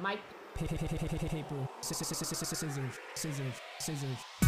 [0.00, 0.20] Mike.
[0.54, 1.68] Paper.
[1.80, 2.08] Scissors.
[2.08, 2.98] Scissors.
[3.14, 4.47] Scissors.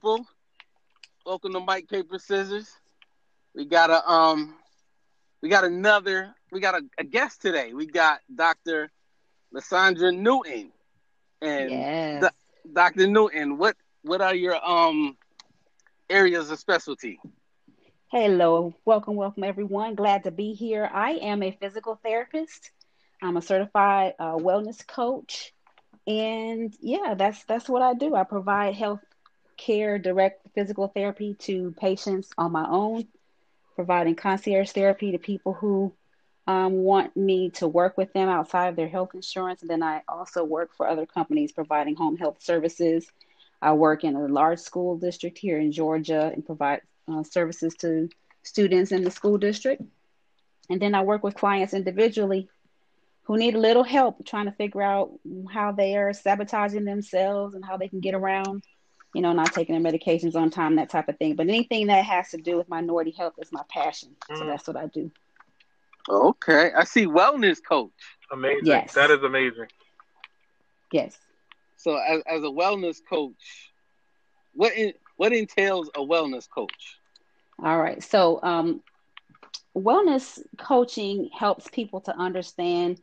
[0.00, 0.24] People.
[1.26, 2.70] Welcome to Mike Paper Scissors.
[3.54, 4.54] We got a um
[5.42, 7.74] we got another we got a, a guest today.
[7.74, 8.90] We got Dr.
[9.52, 10.72] Lysandra Newton.
[11.42, 12.22] And Yes.
[12.22, 13.08] Do- Dr.
[13.08, 15.18] Newton, what what are your um
[16.08, 17.20] areas of specialty?
[18.10, 19.96] Hello, welcome, welcome everyone.
[19.96, 20.88] Glad to be here.
[20.90, 22.70] I am a physical therapist.
[23.22, 25.52] I'm a certified uh, wellness coach,
[26.06, 28.14] and yeah, that's that's what I do.
[28.14, 29.00] I provide health
[29.60, 33.06] care, direct physical therapy to patients on my own,
[33.74, 35.92] providing concierge therapy to people who
[36.46, 39.60] um, want me to work with them outside of their health insurance.
[39.60, 43.06] And then I also work for other companies providing home health services.
[43.62, 48.08] I work in a large school district here in Georgia and provide uh, services to
[48.42, 49.82] students in the school district.
[50.70, 52.48] And then I work with clients individually
[53.24, 55.12] who need a little help trying to figure out
[55.52, 58.64] how they are sabotaging themselves and how they can get around,
[59.14, 61.34] you know, not taking their medications on time, that type of thing.
[61.36, 64.16] But anything that has to do with minority health is my passion.
[64.28, 64.46] So Mm.
[64.46, 65.10] that's what I do.
[66.08, 66.72] Okay.
[66.72, 67.90] I see wellness coach.
[68.32, 68.66] Amazing.
[68.66, 68.94] Yes.
[68.94, 69.66] That is amazing.
[70.92, 71.18] Yes.
[71.76, 73.70] So as, as a wellness coach,
[74.54, 76.98] what in, what entails a wellness coach?
[77.62, 78.02] All right.
[78.02, 78.82] So, um,
[79.76, 83.00] wellness coaching helps people to understand,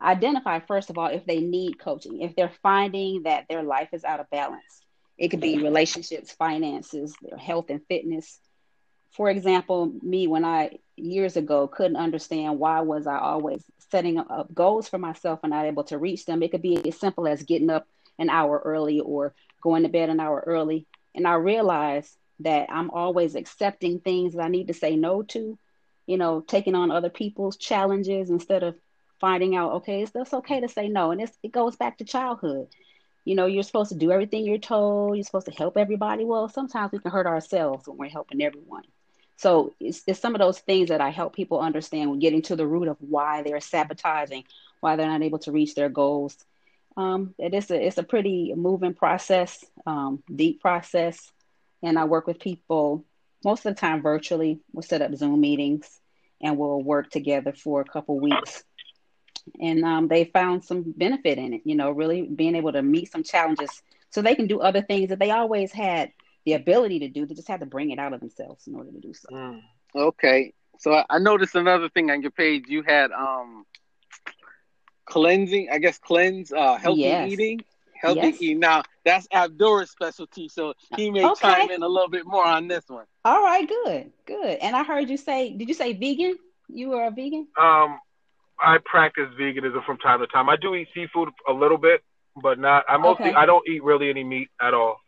[0.00, 4.04] identify, first of all, if they need coaching, if they're finding that their life is
[4.04, 4.82] out of balance.
[5.18, 8.38] It could be relationships, finances, health and fitness.
[9.12, 14.52] For example, me, when I years ago couldn't understand why was I always setting up
[14.54, 16.42] goals for myself and not able to reach them.
[16.42, 17.86] It could be as simple as getting up
[18.18, 20.86] an hour early or going to bed an hour early.
[21.14, 25.58] And I realized that I'm always accepting things that I need to say no to,
[26.06, 28.76] you know, taking on other people's challenges instead of
[29.20, 31.10] finding out, okay, it's, it's okay to say no.
[31.10, 32.68] And it's, it goes back to childhood.
[33.26, 36.24] You know, you're supposed to do everything you're told, you're supposed to help everybody.
[36.24, 38.84] Well, sometimes we can hurt ourselves when we're helping everyone.
[39.36, 42.56] So it's, it's some of those things that I help people understand, when getting to
[42.56, 44.44] the root of why they're sabotaging,
[44.80, 46.36] why they're not able to reach their goals.
[46.96, 51.30] Um, it is a, it's a pretty moving process, um, deep process
[51.82, 53.04] and I work with people
[53.44, 54.60] most of the time virtually.
[54.72, 56.00] We'll set up Zoom meetings
[56.40, 58.64] and we'll work together for a couple weeks.
[59.60, 63.10] And um, they found some benefit in it, you know, really being able to meet
[63.10, 66.10] some challenges so they can do other things that they always had
[66.44, 67.26] the ability to do.
[67.26, 69.28] They just had to bring it out of themselves in order to do so.
[69.32, 69.60] Mm.
[69.94, 70.52] Okay.
[70.78, 72.64] So I, I noticed another thing on your page.
[72.68, 73.64] You had um
[75.06, 77.32] cleansing, I guess cleanse, uh healthy Yes.
[77.32, 77.64] eating.
[78.00, 78.42] Healthy Yes.
[78.42, 78.60] eating.
[78.60, 81.48] Now that's Abdur's specialty, so he may Okay.
[81.48, 83.06] chime in a little bit more on this one.
[83.24, 84.58] All right, good, good.
[84.60, 86.36] And I heard you say, did you say vegan?
[86.68, 87.48] You are a vegan?
[87.58, 87.98] Um,
[88.60, 90.48] I practice veganism from time to time.
[90.48, 92.02] I do eat seafood a little bit,
[92.42, 92.84] but not.
[92.88, 93.34] I mostly Okay.
[93.34, 94.98] I don't eat really any meat at all.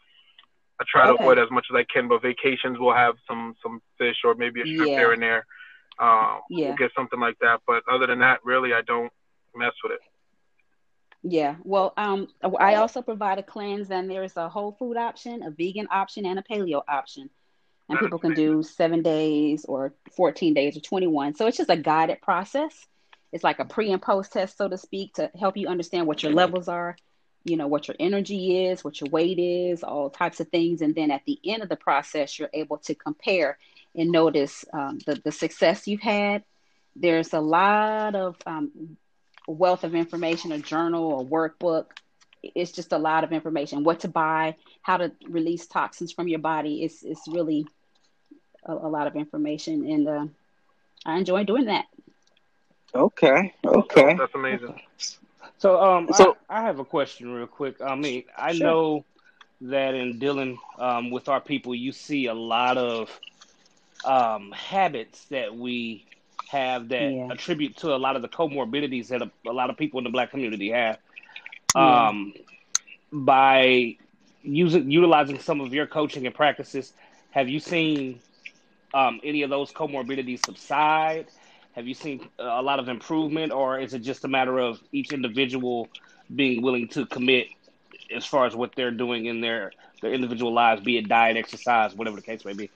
[0.81, 1.22] I try to Okay.
[1.25, 4.60] avoid as much as I can, but vacations will have some some fish or maybe
[4.60, 4.98] a strip Yeah.
[4.98, 5.47] here and there.
[5.98, 6.69] Um, Yeah.
[6.69, 7.60] we'll get something like that.
[7.66, 9.12] But other than that, really, I don't
[9.54, 10.00] mess with it.
[11.25, 12.28] Yeah, well, um,
[12.60, 16.38] I also provide a cleanse, and there's a whole food option, a vegan option, and
[16.38, 17.28] a paleo option.
[17.88, 21.34] And people can do seven days or 14 days or 21.
[21.34, 22.87] So it's just a guided process.
[23.32, 26.22] It's like a pre and post test, so to speak, to help you understand what
[26.22, 26.96] your levels are,
[27.44, 30.80] you know, what your energy is, what your weight is, all types of things.
[30.80, 33.58] And then at the end of the process, you're able to compare
[33.94, 36.42] and notice um, the, the success you've had.
[36.96, 38.96] There's a lot of um,
[39.46, 41.86] wealth of information, a journal, a workbook.
[42.42, 43.84] It's just a lot of information.
[43.84, 46.84] What to buy, how to release toxins from your body.
[46.84, 47.66] It's it's really
[48.64, 50.26] a, a lot of information, and uh,
[51.04, 51.86] I enjoy doing that.
[52.94, 53.55] Okay.
[53.64, 54.14] Okay.
[54.17, 54.81] That's amazing.
[55.58, 57.81] So, um, So- I, I have a question real quick.
[57.81, 58.67] I mean, I Sure.
[58.67, 59.05] know
[59.62, 63.11] that in dealing um, with our people, you see a lot of
[64.05, 66.05] um, habits that we
[66.49, 67.29] have that Yeah.
[67.32, 70.11] attribute to a lot of the comorbidities that a, a lot of people in the
[70.11, 70.99] black community have.
[71.75, 72.08] Yeah.
[72.08, 72.32] Um,
[73.12, 73.96] by
[74.43, 76.93] using utilizing some of your coaching and practices,
[77.31, 78.20] have you seen
[78.94, 81.26] um, any of those comorbidities subside?
[81.78, 84.80] Have you seen uh, a lot of improvement, or is it just a matter of
[84.90, 85.88] each individual
[86.34, 87.46] being willing to commit
[88.12, 89.70] as far as what they're doing in their
[90.02, 92.69] their individual lives, be it diet, exercise, whatever the case may be?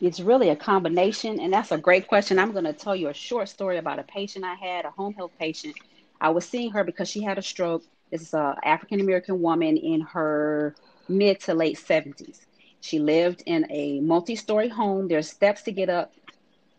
[0.00, 2.38] It's really a combination, and that's a great question.
[2.38, 5.12] I'm going to tell you a short story about a patient I had, a home
[5.12, 5.76] health patient.
[6.22, 7.84] I was seeing her because she had a stroke.
[8.10, 10.74] This is a African American woman in her
[11.06, 12.46] mid to late 70s.
[12.80, 15.06] She lived in a multi-story home.
[15.08, 16.14] There's steps to get up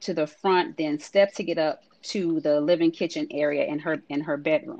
[0.02, 4.02] to the front, then steps to get up to the living kitchen area in her
[4.10, 4.80] in her bedroom.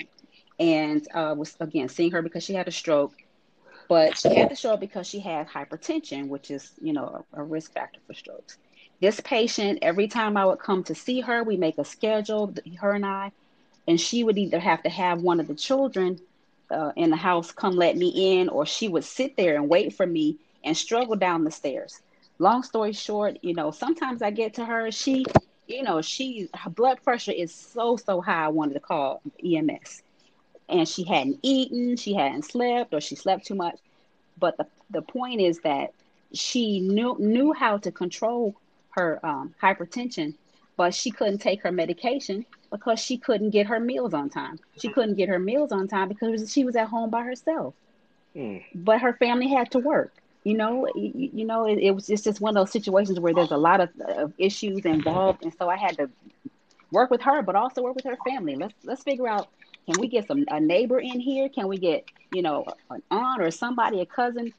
[0.60, 3.14] And uh, was again seeing her because she had a stroke,
[3.90, 7.44] but she had the stroke because she had hypertension, which is you know a, a
[7.44, 8.58] risk factor for strokes.
[9.02, 12.92] This patient, every time I would come to see her, we make a schedule, her
[12.94, 13.32] and I,
[13.88, 16.20] and she would either have to have one of the children
[16.72, 19.94] uh, in the house come let me in, or she would sit there and wait
[19.94, 22.02] for me and struggle down the stairs.
[22.40, 25.26] Long story short, you know, sometimes I get to her, she,
[25.68, 28.46] you know, she her blood pressure is so so high.
[28.46, 30.04] I wanted to call EMS,
[30.70, 33.78] and she hadn't eaten, she hadn't slept, or she slept too much.
[34.38, 35.94] But the the point is that
[36.34, 38.56] she knew knew how to control
[38.92, 40.36] her um, hypertension,
[40.78, 44.60] but she couldn't take her medication because she couldn't get her meals on time.
[44.78, 47.76] She couldn't get her meals on time because she was at home by herself.
[48.36, 48.64] Mm.
[48.74, 50.14] But her family had to work.
[50.46, 53.34] You know, you, you know, it, it was it's just one of those situations where
[53.34, 56.12] there's a lot of, of issues involved, and so I had to
[56.92, 58.56] work with her, but also work with her family.
[58.56, 59.50] Let's let's figure out
[59.88, 61.50] can we get some a neighbor in here?
[61.50, 64.54] Can we get you know an aunt or somebody, a cousin?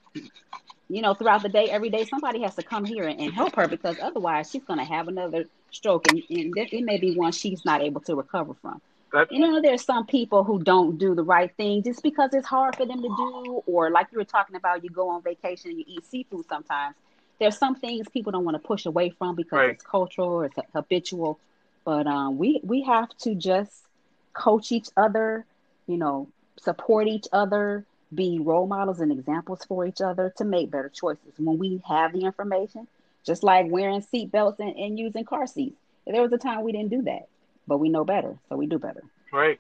[0.89, 3.57] You know, throughout the day, every day, somebody has to come here and, and help
[3.57, 7.33] her because otherwise she's going to have another stroke, and, and it may be one
[7.33, 8.81] she's not able to recover from.
[9.13, 12.47] That's You know, there's some people who don't do the right thing just because it's
[12.47, 15.71] hard for them to do, or like you were talking about, you go on vacation
[15.71, 16.97] and you eat seafood sometimes.
[17.41, 19.71] There's some things people don't want to push away from because Right.
[19.71, 21.41] it's cultural or it's habitual.
[21.85, 23.89] But um, we we have to just
[24.35, 25.47] coach each other,
[25.87, 30.71] you know, support each other, be role models and examples for each other to make
[30.71, 32.87] better choices when we have the information.
[33.25, 35.77] Just like wearing seatbelts and, and using car seats.
[36.07, 37.29] There was a time we didn't do that,
[37.67, 39.03] but we know better, so we do better.
[39.33, 39.59] right.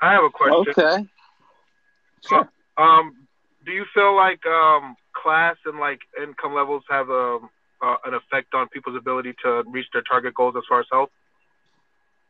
[0.00, 0.64] I have a question.
[0.68, 1.06] Okay.
[2.26, 2.48] Sure.
[2.76, 3.26] Um,
[3.66, 7.38] do you feel like um, class and like income levels have a,
[7.82, 11.10] uh, an effect on people's ability to reach their target goals as far as health?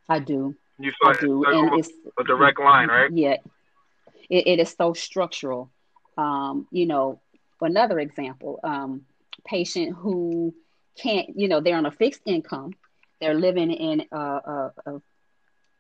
[0.09, 0.57] I do.
[0.79, 1.45] You feel I like do.
[1.45, 3.11] it's And it's a direct line, right?
[3.13, 3.37] Yeah.
[4.29, 5.71] It, it is so structural.
[6.17, 7.21] Um, you know,
[7.61, 9.03] another example, um,
[9.45, 10.55] patient who
[10.97, 12.73] can't, you know, they're on a fixed income.
[13.21, 15.01] They're living in a, a, a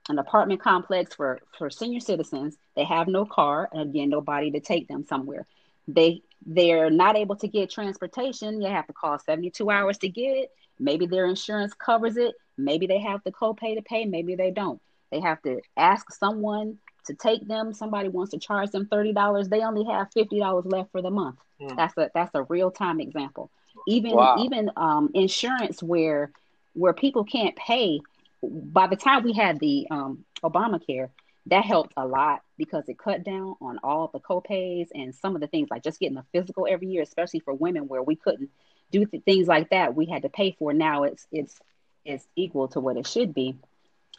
[0.08, 2.56] an apartment complex for for senior citizens.
[2.76, 5.46] They have no car, and again, nobody to take them somewhere.
[5.86, 8.60] They they're not able to get transportation.
[8.60, 10.50] You have to call 72 hours to get it.
[10.78, 12.34] Maybe their insurance covers it.
[12.56, 14.04] Maybe they have the copay to pay.
[14.06, 14.80] Maybe they don't.
[15.10, 17.72] They have to ask someone to take them.
[17.74, 19.48] Somebody wants to charge them thirty dollars.
[19.48, 21.36] They only have fifty dollars left for the month.
[21.60, 21.74] Hmm.
[21.76, 23.50] That's a that's a real time example.
[23.86, 24.34] Even Wow.
[24.38, 26.32] even um, insurance where
[26.74, 28.00] where people can't pay.
[28.42, 31.10] By the time we had the um, Obamacare,
[31.46, 35.40] that helped a lot because it cut down on all the copays and some of
[35.40, 38.50] the things like just getting a physical every year, especially for women where we couldn't
[38.90, 39.94] do th- things like that.
[39.94, 40.72] We had to pay for.
[40.72, 41.58] Now it's it's
[42.04, 43.56] it's equal to what it should be,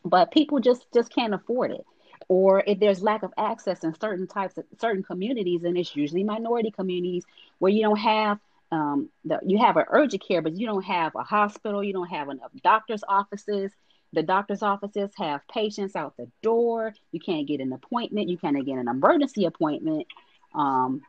[0.04, 1.86] but people just just can't afford it.
[2.28, 6.24] Or if there's lack of access in certain types of certain communities, and it's usually
[6.24, 7.24] minority communities
[7.60, 8.40] where you don't have
[8.72, 12.10] um, the, you have an urgent care, but you don't have a hospital, you don't
[12.10, 13.72] have enough doctors' offices.
[14.14, 16.94] The doctor's offices have patients out the door.
[17.12, 18.30] You can't get an appointment.
[18.30, 20.08] You can't get an emergency appointment.
[20.54, 21.02] Um,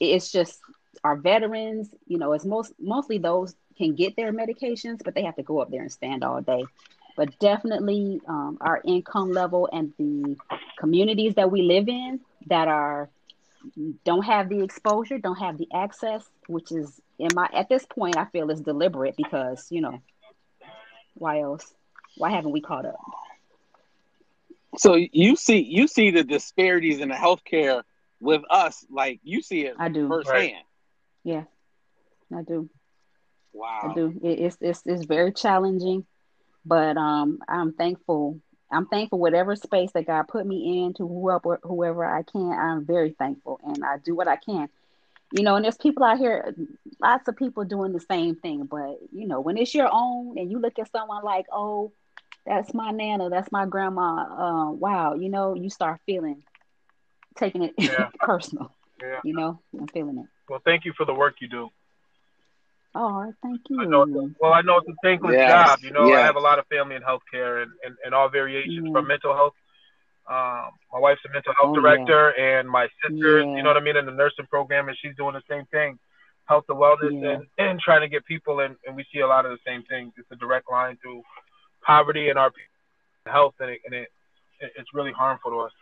[0.00, 0.60] it's just
[1.04, 1.88] our veterans.
[2.06, 5.60] You know, it's most mostly those can get their medications, but they have to go
[5.60, 6.64] up there and stand all day.
[7.16, 10.36] But definitely, um, our income level and the
[10.78, 13.08] communities that we live in that are
[14.04, 18.16] don't have the exposure, don't have the access, which is in my at this point
[18.16, 20.00] I feel is deliberate because you know
[21.14, 21.74] why else?
[22.16, 22.98] Why haven't we caught up?
[24.76, 27.82] So you see you see the disparities in the healthcare
[28.20, 30.08] with us, like you see it I do.
[30.08, 30.64] firsthand.
[31.24, 31.44] Yeah,
[32.34, 32.68] I do.
[33.52, 33.90] Wow.
[33.90, 34.20] I do.
[34.22, 36.06] It, it's it's it's very challenging,
[36.64, 38.40] but um, I'm thankful.
[38.70, 42.52] I'm thankful whatever space that God put me in to whoever whoever I can.
[42.52, 44.68] I'm very thankful, and I do what I can.
[45.32, 46.54] You know, and there's people out here,
[47.00, 48.64] lots of people doing the same thing.
[48.64, 51.92] But you know, when it's your own, and you look at someone like, oh,
[52.46, 54.24] that's my nana, that's my grandma.
[54.24, 56.42] Uh, wow, you know, you start feeling,
[57.36, 58.08] taking it Yeah.
[58.20, 58.74] personal.
[59.00, 59.20] Yeah.
[59.22, 60.26] You know, I'm feeling it.
[60.48, 61.70] Well, thank you for the work you do.
[62.94, 63.80] Oh, thank you.
[63.80, 64.30] I know.
[64.40, 65.80] Well, I know it's a thankless Yes, job.
[65.82, 68.86] You know, I have a lot of family in healthcare and, and, and all variations
[68.86, 68.92] Yeah.
[68.92, 69.54] from mental health
[70.28, 71.80] Um, my wife's a mental health Oh, yeah.
[71.80, 73.56] director, and my sister, Yeah.
[73.56, 75.98] you know what I mean, in the nursing program, and she's doing the same thing,
[76.44, 77.30] health and wellness, Yeah.
[77.30, 79.84] and, and trying to get people, and, and we see a lot of the same
[79.84, 80.12] things.
[80.18, 81.22] It's a direct line through
[81.82, 82.52] poverty and our
[83.24, 84.08] health, and it, and it,
[84.60, 85.72] it it's really harmful to us.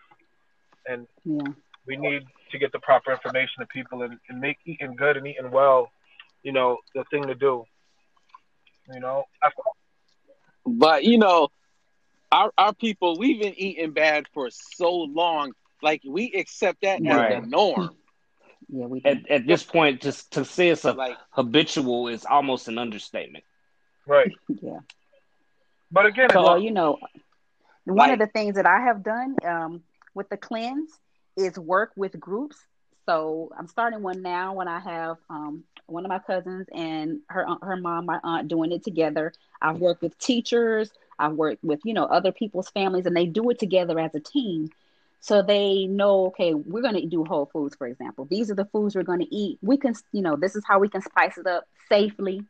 [0.88, 1.52] And Yeah.
[1.86, 2.22] we need
[2.52, 5.90] to get the proper information to people and, and make eating good and eating well,
[6.46, 7.64] you know, the thing to do.
[8.94, 9.24] You know,
[10.64, 11.48] But you know,
[12.30, 15.52] our our people, we've been eating bad for so long.
[15.82, 17.42] Like we accept that as Right.
[17.42, 17.90] the norm.
[18.68, 19.02] Yeah, we.
[19.04, 23.44] At, at this point, just to say it's a Like habitual is almost an understatement.
[24.06, 24.30] right.
[24.48, 24.78] yeah.
[25.90, 26.98] But again, So it's, you know,
[27.84, 29.82] one Like- of the things that I have done um,
[30.14, 30.90] with the cleanse
[31.36, 32.56] is work with groups.
[33.06, 37.46] So I'm starting one now when I have um, one of my cousins and her
[37.62, 39.32] her mom, my aunt, doing it together.
[39.62, 40.90] I've worked with teachers.
[41.18, 44.20] I've worked with you know other people's families, and they do it together as a
[44.20, 44.70] team.
[45.20, 48.26] So they know, okay, we're going to do whole foods, for example.
[48.26, 49.58] These are the foods we're going to eat.
[49.60, 52.44] We can, you know, this is how we can spice it up safely.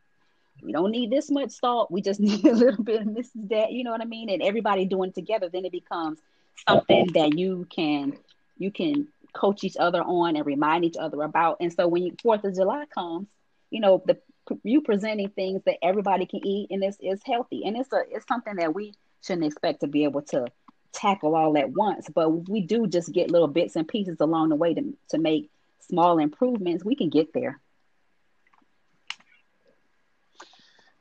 [0.62, 1.90] We don't need this much salt.
[1.90, 3.48] We just need a little bit of Mrs.
[3.48, 4.28] Dash, you know what I mean?
[4.28, 6.18] And everybody doing together, then it becomes
[6.66, 8.18] something that you can
[8.58, 11.58] you can coach each other on and remind each other about.
[11.60, 13.28] And so when you, Fourth of July comes,
[13.70, 14.18] you know, the
[14.62, 17.64] you presenting things that everybody can eat and it's it's healthy.
[17.64, 20.46] And it's a it's something that we shouldn't expect to be able to
[20.92, 22.08] tackle all at once.
[22.12, 25.50] But we do just get little bits and pieces along the way to to make
[25.80, 26.84] small improvements.
[26.84, 27.60] We can get there.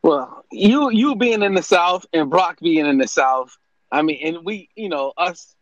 [0.02, 3.58] Well, you you being in the South and Brock being in the South,
[3.92, 5.56] I mean, and we, you know, us,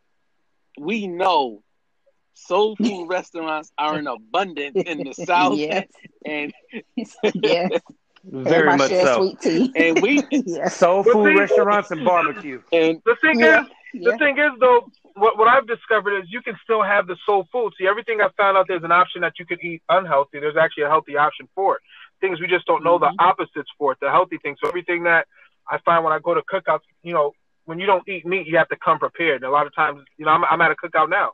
[0.77, 1.63] we know
[2.33, 5.87] soul food restaurants are in abundance in the South, yes.
[6.25, 6.53] and
[7.43, 7.71] yes.
[8.25, 9.17] Very my much so.
[9.17, 9.71] sweet tea.
[9.75, 10.77] and we yes.
[10.77, 12.61] Soul food see- restaurants and barbecue.
[12.71, 13.61] and the thing Yeah.
[13.63, 14.11] is, Yeah.
[14.11, 17.47] the thing is though, what what I've discovered is you can still have the soul
[17.51, 17.73] food.
[17.77, 20.39] See, everything I found out there's an option that you can eat unhealthy.
[20.39, 21.81] There's actually a healthy option for it.
[22.21, 23.11] Things we just don't know Mhm.
[23.17, 24.57] the opposites for it, the healthy things.
[24.63, 25.27] So everything that
[25.69, 27.33] I find when I go to cookouts, you know,
[27.65, 29.35] when you don't eat meat, you have to come prepared.
[29.43, 31.31] And a lot of times, you know, I'm, I'm at a cookout now,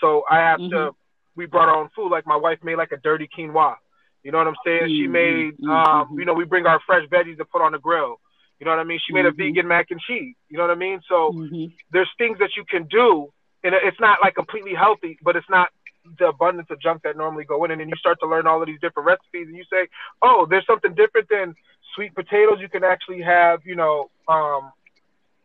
[0.00, 0.90] so I have to.
[0.90, 0.94] Mhm.
[1.36, 2.10] We brought our own food.
[2.10, 3.76] Like my wife made like a dirty quinoa.
[4.22, 4.88] You know what I'm saying?
[4.98, 7.72] She Mhm, made, mhm, um, you know, we bring our fresh veggies to put on
[7.72, 8.20] the grill.
[8.58, 8.98] You know what I mean?
[9.06, 9.36] She made a Mhm.
[9.36, 10.34] vegan mac and cheese.
[10.48, 11.00] You know what I mean?
[11.08, 11.72] So Mhm.
[11.92, 13.28] there's things that you can do,
[13.64, 15.70] and it's not like completely healthy, but it's not
[16.18, 17.70] the abundance of junk that normally go in.
[17.70, 19.88] And then you start to learn all of these different recipes, and you say,
[20.22, 21.54] "Oh, there's something different than
[21.94, 22.58] sweet potatoes.
[22.60, 24.72] You can actually have, you know, um,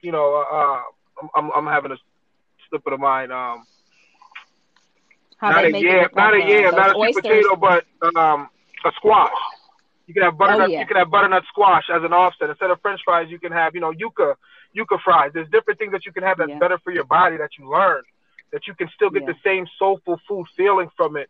[0.01, 0.81] you know, uh,
[1.21, 1.97] I'm, I'm, I'm having a
[2.69, 3.31] slip of the mind.
[3.31, 3.65] Um,
[5.38, 8.50] How not a yam, not a like, uh, yam, not a sweet potato, but um,
[8.86, 9.32] a squash.
[10.08, 10.70] You can have butternut.
[10.70, 10.80] Oh, yeah.
[10.82, 13.27] You can have butternut squash as an offset instead of French fries.
[13.30, 14.36] You can have, you know, yuca,
[14.75, 15.32] yuca fries.
[15.34, 16.60] There's different things that you can have that's Yeah.
[16.60, 18.04] better for your body that you learn.
[18.51, 19.34] That you can still get Yeah.
[19.34, 21.30] the same soulful food feeling from it,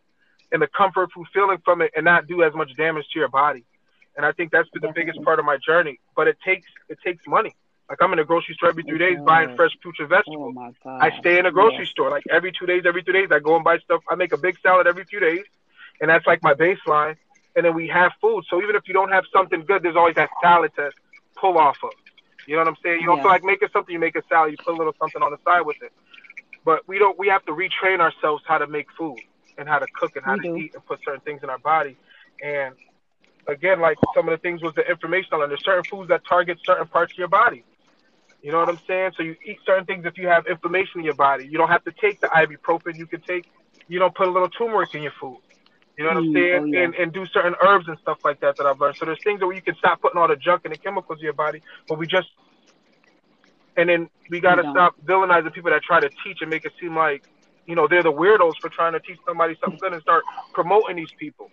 [0.52, 3.28] and the comfort food feeling from it, and not do as much damage to your
[3.28, 3.64] body.
[4.16, 5.98] And I think that's been the biggest part of my journey.
[6.14, 7.54] But it takes it takes money.
[7.88, 9.56] Like I'm in the grocery store every three days buying mm.
[9.56, 10.54] fresh fruits and Oh vegetables.
[10.84, 11.00] god.
[11.00, 11.90] I stay in a grocery Yes.
[11.90, 13.28] store like every two days, every two days.
[13.30, 14.02] I go and buy stuff.
[14.08, 15.44] I make a big salad every few days,
[16.00, 17.16] and that's like my baseline.
[17.56, 18.44] And then we have food.
[18.50, 20.90] So even if you don't have something good, there's always that salad to
[21.40, 21.90] pull off of.
[22.46, 23.00] You know what I'm saying?
[23.00, 23.22] You don't Yeah.
[23.22, 25.38] feel like making something, you make a salad, you put a little something on the
[25.44, 25.92] side with it.
[26.64, 27.18] But we don't.
[27.18, 29.22] We have to retrain ourselves how to make food
[29.58, 30.56] and how to cook and how We to do.
[30.56, 31.96] eat and put certain things in our body.
[32.42, 32.74] And
[33.48, 35.50] again, like some of the things was the information learned.
[35.50, 37.64] There's certain foods that target certain parts of your body.
[38.46, 39.12] You know what I'm saying?
[39.18, 41.48] So you eat certain things if you have inflammation in your body.
[41.50, 42.98] You don't have to take the ibuprofen.
[42.98, 43.46] You can take,
[43.88, 45.42] you know, put a little turmeric in your food.
[45.98, 46.60] You know what I'm Mm, saying?
[46.60, 46.86] oh, yeah.
[46.86, 48.96] and, and do certain herbs and stuff like that that I've learned.
[49.00, 51.20] So there's things that where you can stop putting all the junk and the chemicals
[51.20, 52.28] in your body, but we just,
[53.76, 54.70] and then we got to don't.
[54.70, 57.22] stop villainizing people that try to teach and make it seem like,
[57.66, 60.24] you know, they're the weirdos for trying to teach somebody something good and start
[60.54, 61.52] promoting these people.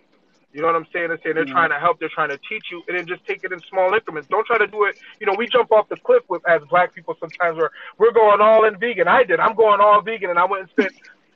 [0.54, 1.10] You know what I'm saying?
[1.12, 1.52] And saying they're Yeah.
[1.52, 3.94] trying to help, they're trying to teach you, and then just take it in small
[3.94, 4.28] increments.
[4.30, 4.96] Don't try to do it.
[5.20, 8.40] You know, we jump off the cliff with as black people sometimes where we're going
[8.42, 9.08] all in vegan.
[9.08, 9.40] I did.
[9.40, 10.94] I'm going all vegan, and I went and spent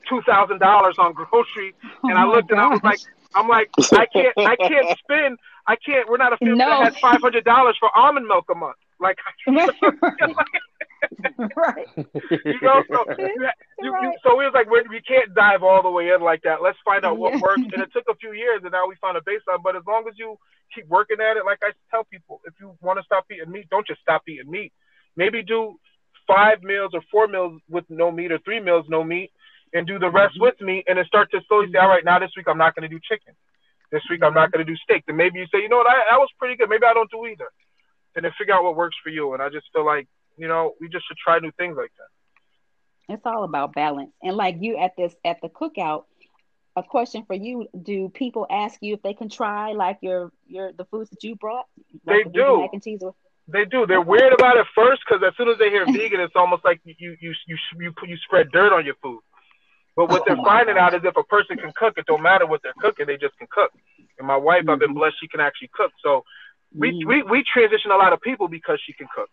[0.09, 3.01] two thousand dollars on groceries, oh and I Oh my looked and I was like.
[3.35, 6.09] I'm like, I can't, I can't spend, I can't.
[6.09, 6.69] We're not a family No.
[6.69, 8.77] that has five hundred dollars for almond milk a month.
[8.99, 9.69] Like, right.
[12.45, 13.49] you know, so you,
[13.81, 14.17] you, you, Right.
[14.23, 16.61] so it was like we're, we can't dive all the way in like that.
[16.61, 17.39] Let's find out what Yeah.
[17.41, 17.63] works.
[17.73, 19.63] And it took a few years, and now we found a baseline.
[19.63, 20.37] But as long as you
[20.73, 23.67] keep working at it, like I tell people, if you want to stop eating meat,
[23.69, 24.71] don't just stop eating meat.
[25.15, 25.75] Maybe do
[26.27, 29.31] five meals or four meals with no meat, or three meals no meat,
[29.73, 30.43] and do the rest Mm-hmm.
[30.43, 32.75] with meat, and then start to slowly say, all right, now this week I'm not
[32.75, 33.33] going to do chicken.
[33.91, 35.03] This week I'm not going to do steak.
[35.07, 36.69] Then maybe you say, you know what, I, that was pretty good.
[36.69, 37.49] Maybe I don't do either.
[38.15, 39.33] And then figure out what works for you.
[39.33, 40.07] And I just feel like,
[40.39, 42.11] you know, we just should try new things like that.
[43.09, 44.11] It's all about balance.
[44.23, 46.05] And like you at this at the cookout,
[46.75, 50.71] a question for you: Do people ask you if they can try like your your
[50.73, 51.65] the foods that you brought?
[52.05, 52.57] They Like the do.
[52.61, 53.01] Mac and cheese.
[53.03, 53.15] or-
[53.47, 53.85] They do.
[53.87, 56.79] They're weird about it first because as soon as they hear vegan, it's almost like
[56.83, 57.33] you you you
[57.77, 59.21] you you, spread dirt on your food.
[59.95, 62.21] But what they're Oh my finding out is if a person can cook, it don't
[62.21, 63.71] matter what they're cooking, they just can cook.
[64.19, 64.95] And my wife, I've been Mhm.
[64.95, 65.91] blessed; she can actually cook.
[66.03, 66.23] So
[66.77, 67.05] we Mhm.
[67.05, 69.29] we we transition a lot of people because she can cook.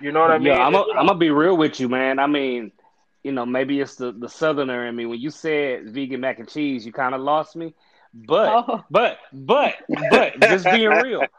[0.00, 0.54] You know what I mean?
[0.54, 2.18] Yeah, I'm gonna be real with you, man.
[2.18, 2.72] I mean,
[3.22, 5.06] you know, maybe it's the the southerner in me.
[5.06, 7.74] When you said vegan mac and cheese, you kind of lost me.
[8.12, 8.84] But Oh.
[8.90, 9.74] but but
[10.10, 11.30] but just being real,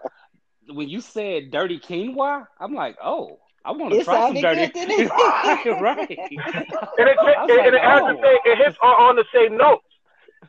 [0.70, 4.68] when you said dirty quinoa, I'm like, oh, I want to It try some dirty.
[4.68, 5.10] good, it?
[5.10, 6.20] right, right.
[6.98, 8.08] and it, I was and like, it has oh.
[8.08, 9.84] the same, it hits on, on the same notes.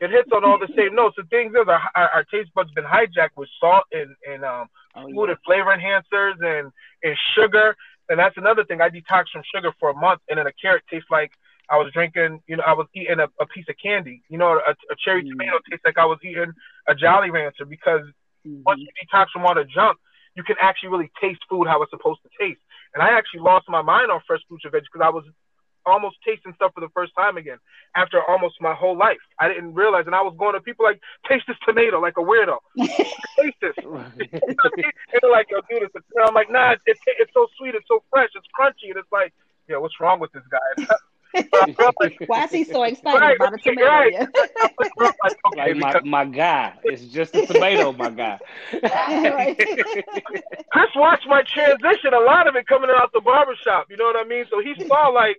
[0.01, 1.15] It hits on all the same notes.
[1.17, 4.67] The thing is, our, our, our taste buds been hijacked with salt and and um
[4.95, 5.31] Oh, food yeah.
[5.31, 6.71] and flavor enhancers and
[7.03, 7.75] and sugar.
[8.09, 8.81] And that's another thing.
[8.81, 11.31] I detoxed from sugar for a month, and then a carrot tastes like
[11.69, 12.41] I was drinking.
[12.47, 14.23] You know, I was eating a, a piece of candy.
[14.29, 15.31] You know, a, a cherry Mm.
[15.31, 16.51] tomato tastes like I was eating
[16.87, 18.01] a Jolly Rancher because
[18.65, 18.87] once Mhm.
[18.87, 19.97] you detox from all the junk,
[20.35, 22.61] you can actually really taste food how it's supposed to taste.
[22.93, 25.25] And I actually lost my mind on fresh fruits and veggies because I was
[25.89, 27.57] almost tasting stuff for the first time again
[27.95, 29.17] after almost my whole life.
[29.39, 32.21] I didn't realize, and I was going to people like, taste this tomato like a
[32.21, 32.57] weirdo.
[32.77, 33.75] taste this.
[33.83, 34.13] and
[35.21, 37.87] they're like, yo, dude, it's a and I'm like, nah, it's, it's so sweet, it's
[37.87, 38.89] so fresh, it's crunchy.
[38.89, 39.33] And it's like,
[39.67, 40.85] yeah, what's wrong with this guy?
[42.25, 43.87] Why is he so excited Right, about a tomato?
[43.87, 44.11] right.
[44.11, 44.25] Yeah.
[45.23, 48.39] like, okay, like my, my guy, it's just a tomato, my guy.
[49.23, 49.57] Right.
[50.71, 53.87] Chris watched my transition, a lot of it coming out the barbershop.
[53.89, 54.45] You know what I mean?
[54.49, 55.37] So he saw like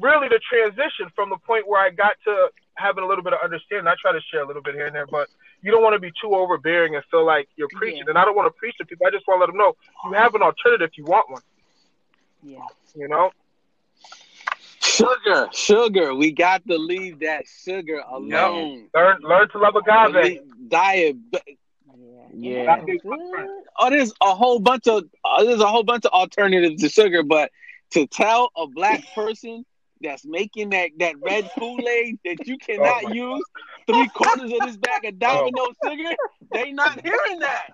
[0.00, 3.38] really the transition from the point where I got to having a little bit of
[3.42, 3.86] understanding.
[3.86, 5.28] I try to share a little bit here and there, but
[5.62, 7.98] you don't want to be too overbearing and feel like you're preaching.
[8.04, 8.10] Yeah.
[8.10, 9.06] And I don't want to preach to people.
[9.06, 9.74] I just want to let them know
[10.04, 11.42] you have an alternative if you want one.
[12.42, 12.58] yeah.
[12.94, 13.30] You know?
[14.80, 16.14] Sugar, sugar.
[16.14, 18.88] We got to leave that sugar alone.
[18.94, 20.12] Learn learn to love agave.
[20.12, 21.16] Believe- Diet.
[22.32, 22.82] Yeah.
[23.78, 27.22] Oh, there's a whole bunch of uh, there's a whole bunch of alternatives to sugar,
[27.22, 27.50] but
[27.90, 29.64] to tell a black person
[30.02, 33.44] that's making that that red Kool Aid that you oh cannot Oh my use
[33.86, 36.16] three quarters of this bag of oh Domino sugar,
[36.52, 37.68] they not hearing that.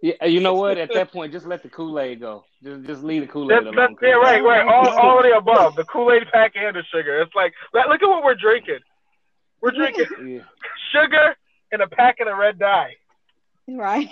[0.00, 0.78] Yeah, you know what?
[0.78, 2.44] At that point, just let the Kool Aid go.
[2.62, 3.74] Just just leave the Kool Aid That's, alone.
[3.76, 4.66] that's, yeah, right, right.
[4.66, 5.74] All, all of the above.
[5.76, 7.20] The Kool Aid pack and the sugar.
[7.20, 8.78] It's like, like, look at what we're drinking.
[9.60, 10.42] We're drinking Yeah.
[10.92, 11.36] sugar
[11.72, 12.94] and a pack of the red dye.
[13.66, 14.08] Right.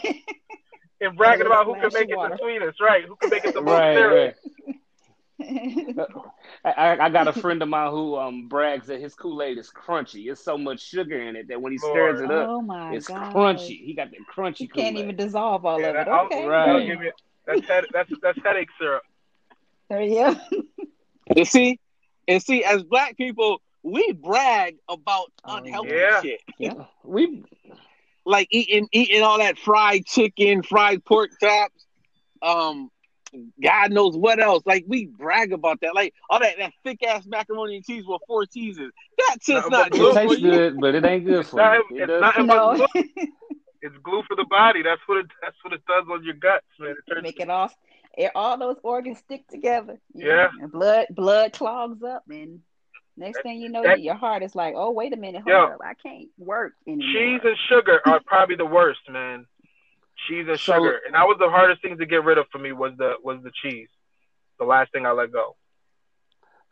[1.00, 2.36] And bragging about who can make of it water.
[2.36, 3.04] the sweetest, right?
[3.04, 4.34] Who can make it the most Right, serious.
[4.66, 4.76] right.
[6.64, 9.58] I, I- I got a friend of mine who um brags that his Kool Aid
[9.58, 10.30] is crunchy.
[10.30, 13.06] It's so much sugar in it that when he stirs it up, oh my it's
[13.08, 13.34] god.
[13.34, 13.84] crunchy.
[13.84, 15.98] He got that crunchy You Kool can't even dissolve all Yeah, of it.
[16.04, 16.46] that- I'll- Okay.
[16.46, 16.66] Right.
[16.66, 17.12] that'll give you-
[17.46, 19.02] that's, head, that's, that's headache syrup.
[19.88, 20.36] There you go.
[21.36, 21.80] You see,
[22.28, 26.22] and see, as black people, we brag about Oh, unhealthy yeah.
[26.22, 26.40] shit,
[27.02, 27.42] We
[28.24, 31.84] like eating eating all that fried chicken, fried pork chops,
[32.42, 32.90] um,
[33.62, 34.62] God knows what else.
[34.66, 38.20] Like we brag about that, like all that that thick ass macaroni and cheese with
[38.26, 38.90] four cheeses.
[39.28, 40.50] That's just No, not but it good for tastes you.
[40.50, 42.02] good, but it ain't good for not- you.
[42.02, 42.86] It it's not- no.
[43.82, 44.82] It's glue for the body.
[44.82, 45.26] That's what it.
[45.42, 46.90] That's what it does on your guts, man.
[47.06, 47.70] It turns Make it all
[48.16, 50.00] it- all those organs stick together.
[50.14, 50.26] Yeah.
[50.26, 52.60] know, and blood blood clogs up and
[53.16, 55.74] next thing you know that- your heart is like, oh wait a minute, hold Yo.
[55.74, 55.80] up.
[55.84, 57.06] I can't work anymore.
[57.12, 59.46] cheese and sugar are probably the worst, man.
[60.26, 62.58] Cheese and So- sugar, and that was the hardest thing to get rid of for
[62.58, 63.88] me was the was the cheese.
[64.58, 65.56] The last thing I let go.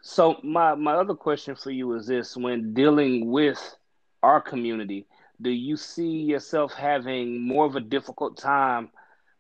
[0.03, 3.77] So my my other question for you is this: When dealing with
[4.23, 5.07] our community,
[5.41, 8.91] do you see yourself having more of a difficult time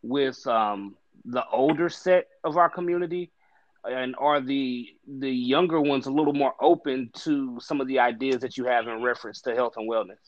[0.03, 3.31] with um, the older set of our community,
[3.85, 8.40] and are the the younger ones a little more open to some of the ideas
[8.40, 10.21] that you have in reference to health and wellness?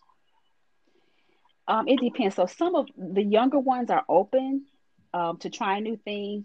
[1.68, 2.36] Um, it depends.
[2.36, 4.66] So some of the younger ones are open
[5.12, 6.44] um, to trying new things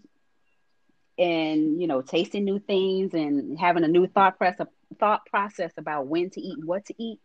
[1.18, 4.66] and you know tasting new things and having a new thought process
[4.98, 7.20] thought process about when to eat what to eat.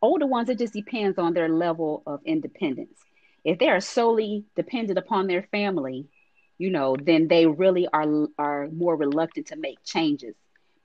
[0.00, 2.98] Older ones, it just depends on their level of independence.
[3.44, 6.06] If they are solely dependent upon their family,
[6.58, 10.34] you know, then they really are are more reluctant to make changes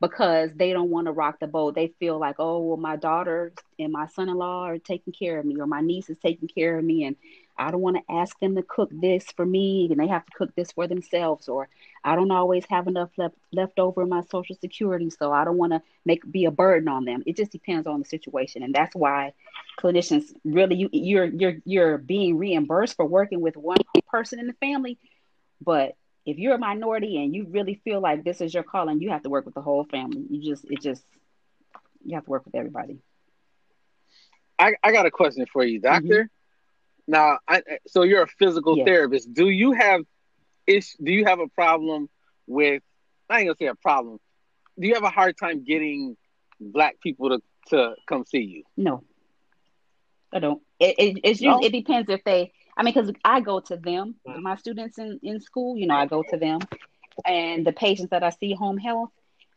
[0.02, 1.76] because they don't want to rock the boat.
[1.76, 5.62] They feel like, oh, well, my daughter and my son-in-law are taking care of me,
[5.62, 7.16] or my niece is taking care of me, and
[7.56, 10.32] I don't want to ask them to cook this for me, and they have to
[10.36, 11.70] cook this for themselves, or
[12.04, 15.58] I don't always have enough left left over in my social security, so I don't
[15.58, 17.22] want to make be a burden on them.
[17.28, 19.34] It just depends on the situation, and that's why
[19.80, 24.54] clinicians really you you're you're you're being reimbursed for working with one person in the
[24.54, 24.98] family,
[25.64, 29.10] but if you're a minority and you really feel like this is your calling, you
[29.12, 30.24] have to work with the whole family.
[30.30, 31.04] You just it just
[32.06, 33.00] you have to work with everybody.
[34.60, 36.24] I, I got a question for you, doctor.
[36.24, 37.12] Mm-hmm.
[37.12, 38.86] Now, I, so you're a physical Yes.
[38.86, 39.34] therapist.
[39.34, 40.02] Do you have
[40.68, 42.10] is do you have a problem
[42.48, 42.84] with?
[43.30, 44.20] I ain't gonna say a problem.
[44.80, 46.16] Do you have a hard time getting
[46.60, 48.64] black people to to come see you?
[48.78, 49.04] No,
[50.34, 50.62] I don't.
[50.80, 51.60] It it it's No?
[51.60, 52.54] it depends if they.
[52.78, 55.78] I mean, because I go to them, my students in in school.
[55.78, 56.60] You know, I go to them,
[57.26, 59.10] and the patients that I see home health,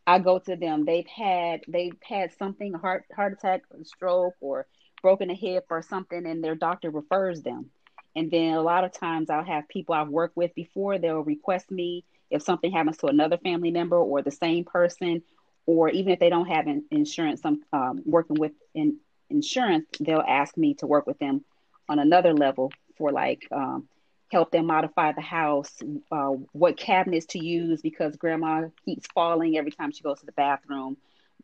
[0.05, 0.85] I go to them.
[0.85, 4.67] They've had they've had something a heart heart attack, or stroke, or
[5.01, 7.69] broken a hip or something, and their doctor refers them.
[8.15, 10.97] And then a lot of times I'll have people I've worked with before.
[10.97, 15.21] They'll request me if something happens to another family member or the same person,
[15.65, 18.97] or even if they don't have in, insurance, some um, working with in,
[19.29, 21.43] insurance, they'll ask me to work with them
[21.89, 23.87] on another level for like um,
[24.31, 25.71] help them modify the house,
[26.11, 30.31] uh, what cabinets to use because grandma keeps falling every time she goes to the
[30.33, 30.97] bathroom.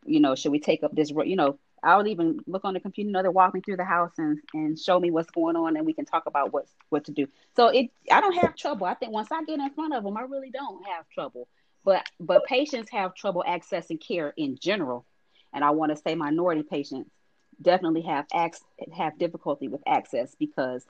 [0.04, 1.10] You know, should we take up this?
[1.10, 3.08] You know, I'll even look on the computer.
[3.08, 5.76] You know, they'll walk me through the house and, and show me what's going on,
[5.76, 7.26] and we can talk about what's what to do.
[7.56, 8.86] So it, I don't have trouble.
[8.86, 11.48] I think once I get in front of them, I really don't have trouble.
[11.84, 15.04] But but patients have trouble accessing care in general,
[15.52, 17.10] and I want to say minority patients
[17.60, 18.62] definitely have ac-
[18.96, 20.84] have difficulty with access because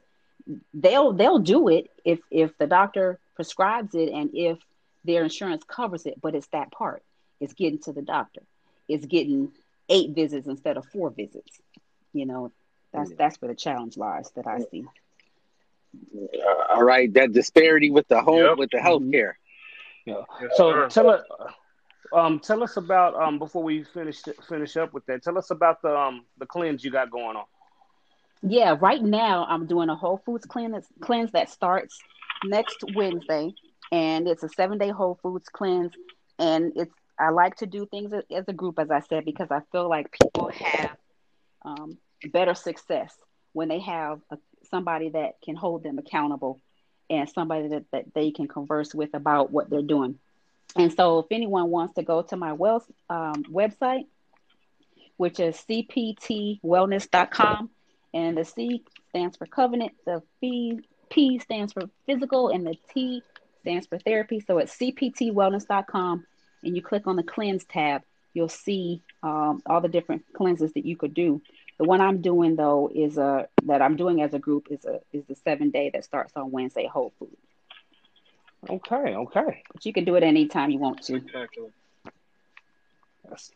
[0.75, 4.59] they'll they'll do it if if the doctor prescribes it and if
[5.05, 7.03] their insurance covers it but it's that part
[7.41, 8.43] it's getting to the doctor
[8.89, 9.51] it's getting
[9.89, 11.61] eight visits instead of four visits
[12.13, 12.51] you know
[12.93, 14.85] that's that's where the challenge lies that i see
[16.15, 18.59] Uh, all right, that disparity with the home Yep.
[18.59, 19.35] with the healthcare.
[20.07, 20.23] Yeah.
[20.41, 20.89] Yes, So sir.
[20.89, 21.23] tell us,
[22.13, 25.23] um, tell us about um before we finish finish up with that.
[25.23, 27.45] Tell us about the um the cleanse you got going on.
[28.43, 31.99] Yeah right now i'm doing a whole foods cleanse cleanse that starts
[32.45, 33.53] next wednesday
[33.93, 35.93] and it's a seven day whole foods cleanse
[36.39, 39.61] and it's i like to do things as- a group as i said because i
[39.71, 40.97] feel like people have
[41.65, 41.97] um,
[42.33, 43.15] better success
[43.53, 44.39] when they have a,
[44.71, 46.61] somebody that can hold them accountable
[47.11, 50.19] and somebody that, that they can converse with about what they're doing.
[50.77, 54.07] And so if anyone wants to go to my wealth um, website
[55.19, 57.69] which is cptwellness.com
[58.15, 63.23] and the C stands for covenant, the P, P stands for physical, and the T
[63.61, 64.41] stands for therapy.
[64.41, 66.27] So it's cptwellness.com,
[66.65, 68.03] and you click on the cleanse tab,
[68.35, 71.41] you'll see um, all the different cleanses that you could do.
[71.79, 75.01] The one I'm doing though is a that I'm doing as a group is a
[75.13, 77.37] is the seven day that starts on Wednesday Whole Food.
[78.69, 79.63] Okay, okay.
[79.73, 81.19] But you can do it anytime you want to.
[81.21, 81.71] Spectacular.
[83.25, 83.51] That's-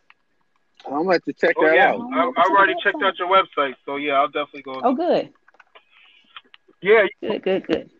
[0.87, 2.01] I'm gonna have to check Oh that yeah, out.
[2.13, 4.81] I, I've already checked out your website, so yeah, I'll definitely go.
[4.85, 5.31] Oh, good,
[6.83, 7.91] Yeah, good, good, good.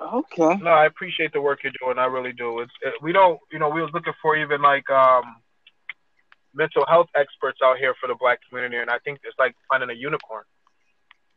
[0.00, 0.56] Okay.
[0.60, 1.98] no, I appreciate the work you're doing.
[1.98, 2.60] I really do.
[2.60, 5.36] It's it, we don't, you know, we was looking for even like um
[6.54, 9.90] mental health experts out here for the black community, and I think it's like finding
[9.90, 10.44] a unicorn.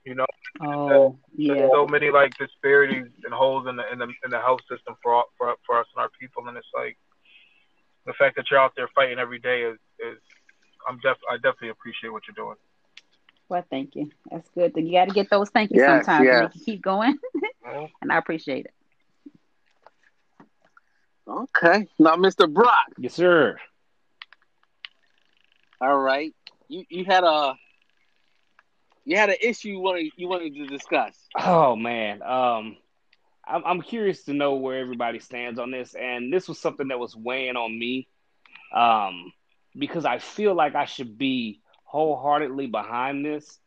[0.05, 0.25] You know,
[0.61, 1.53] Oh, yeah.
[1.55, 4.95] there's so many like disparities and holes in the in the in the health system
[5.03, 6.97] for all, for for us and our people, and it's like
[8.05, 10.17] the fact that you're out there fighting every day is is
[10.87, 12.55] I'm def I definitely appreciate what you're doing.
[13.49, 14.11] Well, thank you.
[14.31, 14.73] That's good.
[14.75, 16.25] You got to get those thank you Yes, sometimes.
[16.25, 16.33] yes.
[16.35, 17.17] And we can keep going,
[17.65, 17.89] Mhm.
[18.01, 18.73] and I appreciate it.
[21.27, 21.87] Okay.
[21.99, 22.51] Now, Mr.
[22.51, 22.87] Brock.
[22.97, 23.57] Yes, sir.
[25.81, 26.33] All right.
[26.69, 27.55] You you had a
[29.05, 31.15] you had an issue you wanted you wanted to discuss.
[31.39, 32.77] Oh man, um,
[33.47, 36.99] I'm, I'm curious to know where everybody stands on this, and this was something that
[36.99, 38.07] was weighing on me,
[38.73, 39.31] um,
[39.77, 43.59] because I feel like I should be wholeheartedly behind this,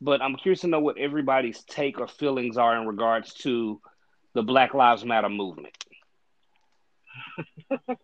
[0.00, 3.80] but I'm curious to know what everybody's take or feelings are in regards to
[4.34, 5.76] the Black Lives Matter movement.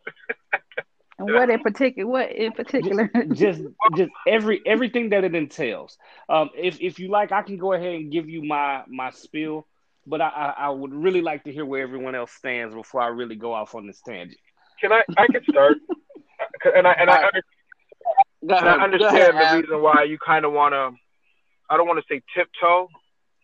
[1.18, 2.11] And what in particular?
[2.11, 3.11] What in particular?
[3.32, 3.62] just
[3.96, 5.96] just every everything that it entails.
[6.28, 9.66] Um, if if you like, I can go ahead and give you my my spiel,
[10.06, 13.06] but I, I, I would really like to hear where everyone else stands before I
[13.09, 14.38] really go off on this tangent.
[14.78, 15.78] Can I I can start,
[16.74, 17.42] and I and I, and.
[18.52, 20.90] I understand the reason why you kind of want to.
[21.70, 22.88] I don't want to say tiptoe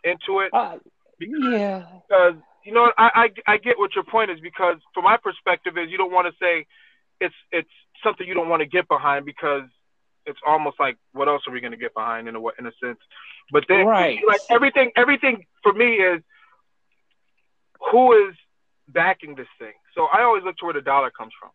[0.05, 0.79] into it Uh,
[1.19, 5.17] yeah, because you know I, I I get what your point is because from my
[5.17, 6.67] perspective is you don't want to say
[7.21, 7.71] it's it's
[8.03, 9.63] something you don't want to get behind because
[10.27, 12.73] it's almost like what else are we going to get behind in a in a
[12.83, 12.99] sense.
[13.51, 14.19] But then Right.
[14.27, 16.23] like everything everything for me is
[17.91, 18.35] who is
[18.89, 19.73] backing this thing.
[19.95, 21.51] So I always look to where the dollar comes from,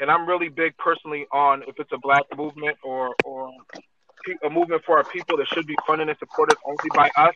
[0.00, 3.50] and I'm really big personally on if it's a black movement or or
[4.42, 7.34] a movement for our people that should be funded and supported only by us.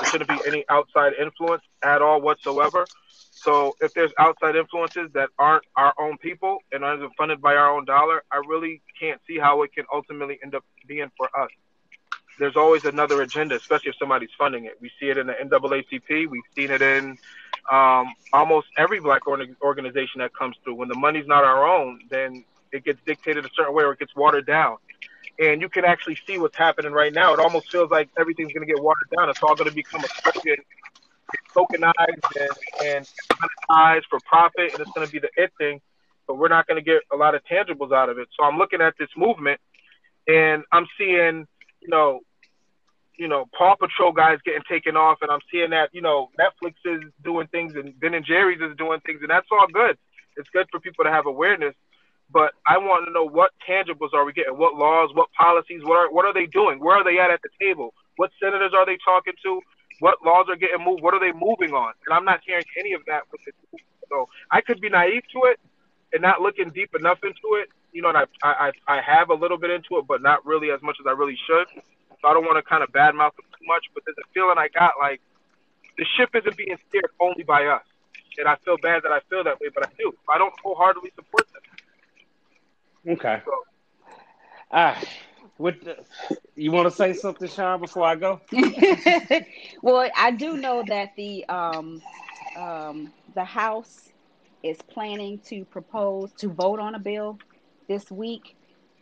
[0.00, 2.86] There shouldn't be any outside influence at all whatsoever.
[3.30, 7.76] So if there's outside influences that aren't our own people and aren't funded by our
[7.76, 11.50] own dollar, I really can't see how it can ultimately end up being for us.
[12.38, 14.78] There's always another agenda, especially if somebody's funding it.
[14.80, 16.28] We see it in the NAACP.
[16.28, 17.18] We've seen it in
[17.70, 20.74] um, almost every black organization that comes through.
[20.74, 23.98] When the money's not our own, then it gets dictated a certain way or it
[23.98, 24.78] gets watered down.
[25.38, 27.32] And you can actually see what's happening right now.
[27.32, 29.28] It almost feels like everything's going to get watered down.
[29.30, 30.56] It's all going to become a slogan,
[31.54, 32.50] tokenized and,
[32.84, 35.80] and monetized for profit, and it's going to be the it thing.
[36.26, 38.28] But we're not going to get a lot of tangibles out of it.
[38.38, 39.60] So I'm looking at this movement,
[40.28, 41.46] and I'm seeing,
[41.80, 42.20] you know,
[43.16, 46.74] you know, Paw Patrol guys getting taken off, and I'm seeing that, you know, Netflix
[46.84, 49.96] is doing things and Ben and Jerry's is doing things, and that's all good.
[50.36, 51.74] It's good for people to have awareness,
[52.32, 54.56] but I want to know what tangibles are we getting?
[54.56, 55.10] What laws?
[55.14, 55.82] What policies?
[55.84, 56.80] What are what are they doing?
[56.80, 57.92] Where are they at at the table?
[58.16, 59.60] What senators are they talking to?
[60.00, 61.02] What laws are getting moved?
[61.02, 61.92] What are they moving on?
[62.06, 63.42] And I'm not hearing any of that with.
[64.08, 65.60] So I could be naive to it
[66.12, 67.68] and not looking deep enough into it.
[67.92, 70.70] You know, and I I I have a little bit into it, but not really
[70.70, 71.82] as much as I really should.
[72.22, 74.56] So I don't want to kind of badmouth them too much, but there's a feeling
[74.56, 75.20] I got like
[75.98, 77.82] the ship isn't being steered only by us.
[78.38, 80.12] And I feel bad that I feel that way, but I do.
[80.32, 83.14] I don't wholeheartedly support them.
[83.14, 83.42] Okay.
[83.44, 83.52] So,
[84.70, 84.98] ah,
[85.58, 85.96] what the,
[86.54, 88.40] you want to say something, Sean, before I go?
[89.82, 92.00] well, I do know that the um,
[92.56, 94.08] um, the House
[94.62, 97.38] is planning to propose to vote on a bill
[97.88, 98.56] this week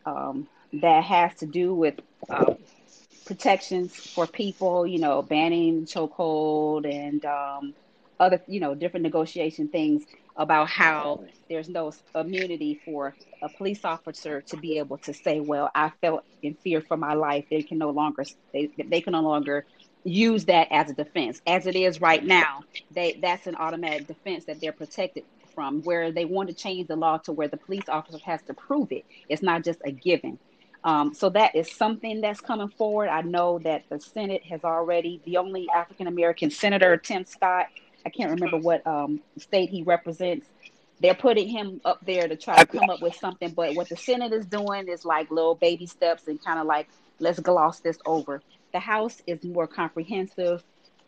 [0.06, 1.94] um, that has to do with
[2.28, 2.54] uh,
[3.26, 7.74] protections for people, you know, banning chokehold and um,
[8.20, 10.04] other, you know, different negotiation things
[10.36, 15.70] about how there's no immunity for a police officer to be able to say, well,
[15.74, 17.46] I felt in fear for my life.
[17.50, 19.66] They can no longer, they, they can no longer
[20.04, 21.40] use that as a defense.
[21.46, 25.82] As it is right now, they that's an automatic defense that they're protected from.
[25.82, 28.88] Where they want to change the law to where the police officer has to prove
[28.92, 29.04] it.
[29.28, 30.38] It's not just a given.
[30.82, 33.08] Um, so that is something that's coming forward.
[33.08, 37.66] I know that the Senate has already, the only African American senator, Tim Scott,
[38.04, 40.46] I can't remember what um, state he represents.
[41.00, 43.50] They're putting him up there to try to come up with something.
[43.50, 46.88] But what the Senate is doing is like little baby steps and kind of like,
[47.18, 48.42] let's gloss this over.
[48.72, 50.62] The House is more comprehensive.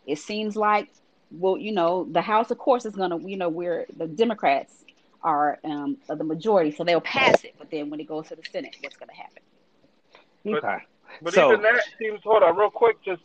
[0.06, 0.90] It seems like,
[1.30, 4.84] well, you know, the House, of course, is going to, you know, we're the Democrats
[5.22, 7.54] are um, the majority, so they'll pass it.
[7.58, 9.42] But then when it goes to the Senate, what's going to happen?
[10.46, 10.78] Okay.
[11.20, 13.02] But, so, even that seems hold on real quick.
[13.04, 13.22] Just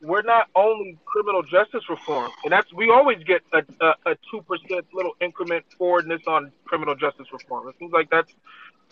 [0.00, 3.62] we're not only criminal justice reform, and that's we always get a
[4.06, 7.68] a two percent little increment forwardness on criminal justice reform.
[7.68, 8.32] It seems like that's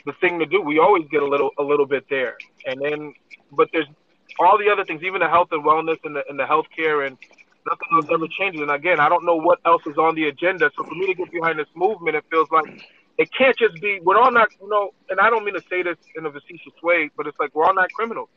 [0.05, 0.61] the thing to do.
[0.61, 3.15] We always get a little a little bit there, and then
[3.53, 3.87] but there's
[4.41, 7.17] all the other things, even the health and wellness and the and the healthcare and
[7.67, 8.61] nothing else ever changes.
[8.61, 10.71] And again, I don't know what else is on the agenda.
[10.77, 12.65] So for me to get behind this movement, it feels like
[13.23, 15.83] it can't just be we're all not you know and i don't mean to say
[15.83, 18.29] this in a facetious way but it's like we're all not criminals.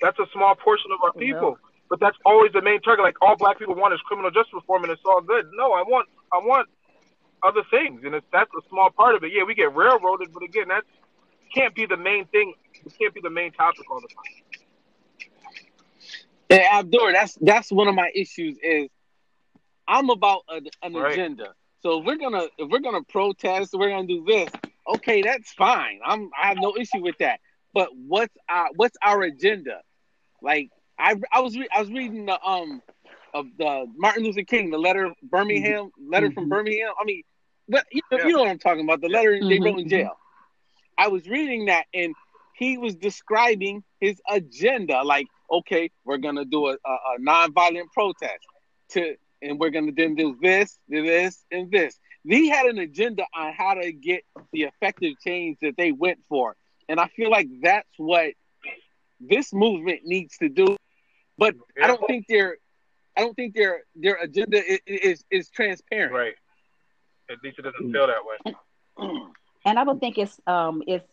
[0.00, 1.58] That's a small portion of our people.
[1.60, 1.68] Yeah.
[1.90, 3.02] but that's always the main target.
[3.04, 5.46] Like all black people want is criminal justice reform and it's all good.
[5.52, 6.68] No i want i want
[7.42, 9.32] other things and it's that's a small part of it.
[9.32, 10.84] Yeah we get railroaded but again that
[11.54, 12.54] can't be the main thing.
[12.86, 14.34] It can't be the main topic all the time.
[16.50, 18.88] And abdur that's that's one of my issues is
[19.86, 21.12] i'm about a, an right.
[21.12, 24.48] agenda so if we're gonna if we're gonna protest, we're gonna do this.
[24.94, 26.00] Okay, that's fine.
[26.04, 27.40] I'm I have no issue with that.
[27.72, 29.80] But what's our what's our agenda?
[30.42, 32.82] Like I I was re- I was reading the um
[33.34, 36.10] of the Martin Luther King, the letter Birmingham, mm-hmm.
[36.10, 36.50] letter from mm-hmm.
[36.50, 36.92] Birmingham.
[37.00, 37.22] I mean,
[37.68, 38.26] but you know, yeah.
[38.26, 39.48] you know what I'm talking about, the letter mm-hmm.
[39.48, 39.90] they wrote in mm-hmm.
[39.90, 40.18] jail.
[40.96, 42.14] I was reading that and
[42.54, 48.44] he was describing his agenda like okay, we're gonna do a, a, a nonviolent protest
[48.90, 51.98] to and we're gonna then do this, do this, and this.
[52.24, 56.56] They had an agenda on how to get the effective change that they went for,
[56.88, 58.32] and I feel like that's what
[59.20, 60.76] this movement needs to do.
[61.36, 62.58] But I don't think their,
[63.16, 66.12] I don't think their their agenda is is, is transparent.
[66.12, 66.34] Right.
[67.30, 68.54] At least it doesn't feel that way.
[69.64, 71.10] And I don't think it's um it's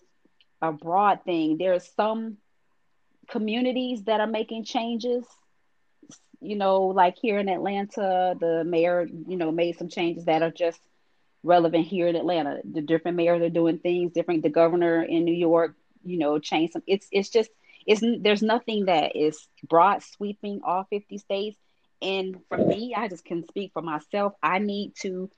[0.62, 1.58] a broad thing.
[1.58, 2.38] There's some
[3.30, 5.26] communities that are making changes
[6.42, 10.52] you know, like here in Atlanta, the mayor, you know, made some changes that are
[10.52, 10.80] just
[11.44, 12.60] relevant here in Atlanta.
[12.64, 14.44] The different mayors are doing things different.
[14.44, 16.84] The governor in New York, you know, changed some.
[16.88, 17.50] It's it's just
[17.86, 21.58] it's there's nothing that is broad sweeping all 50 states.
[22.02, 24.34] And for me, I just can speak for myself.
[24.44, 25.30] I need to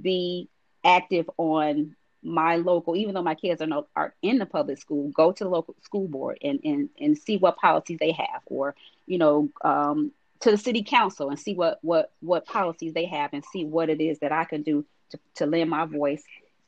[0.00, 0.48] be
[0.84, 5.10] active on my local, even though my kids are not are in the public school,
[5.10, 8.74] go to the local school board and and and see what policies they have, or
[9.06, 13.30] you know, um, to the city council and see what what what policies they have
[13.32, 16.22] and see what it is that I can do to, to lend my voice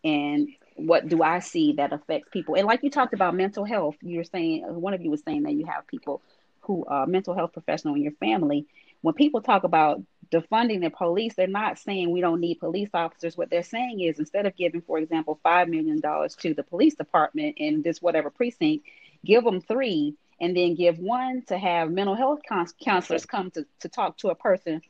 [0.05, 2.55] and what do I see that affects people.
[2.55, 5.43] And like you talked about mental health, you were saying one of you was saying
[5.43, 6.23] that you have people
[6.61, 8.67] who are mental health professional in your family.
[9.01, 13.37] When people talk about defunding the police, they're not saying we don't need police officers.
[13.37, 16.95] What they're saying is instead of giving, for example, five million dollars to the police
[16.95, 18.85] department in this whatever precinct,
[19.25, 22.41] give them three and then give one to have mental health
[22.83, 24.83] counselors come to, to talk to a person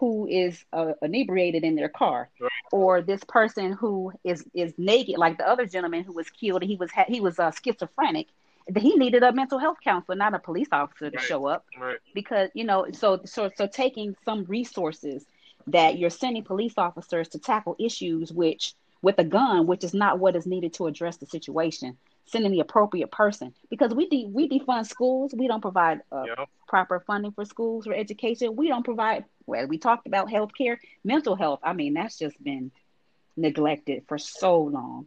[0.00, 2.50] who is uh, inebriated in their car right.
[2.72, 6.76] or this person who is is naked like the other gentleman who was killed he
[6.76, 8.26] was he was uh, schizophrenic
[8.76, 11.26] he needed a mental health counselor not a police officer to right.
[11.26, 11.98] show up right.
[12.14, 15.24] because you know so so so taking some resources
[15.66, 20.18] that you're sending police officers to tackle issues which with a gun which is not
[20.18, 21.96] what is needed to address the situation
[22.30, 25.34] sending the appropriate person because we de- we defund schools.
[25.36, 26.48] We don't provide uh, Yep.
[26.68, 28.56] proper funding for schools for education.
[28.56, 29.24] We don't provide.
[29.46, 31.60] Well, we talked about healthcare, mental health.
[31.62, 32.70] I mean, that's just been
[33.36, 35.06] neglected for so long,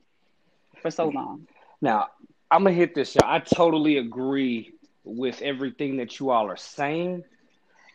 [0.82, 1.48] for so long.
[1.82, 2.08] Now,
[2.52, 3.30] I'm gonna hit this, y'all.
[3.30, 7.24] I totally agree with everything that you all are saying,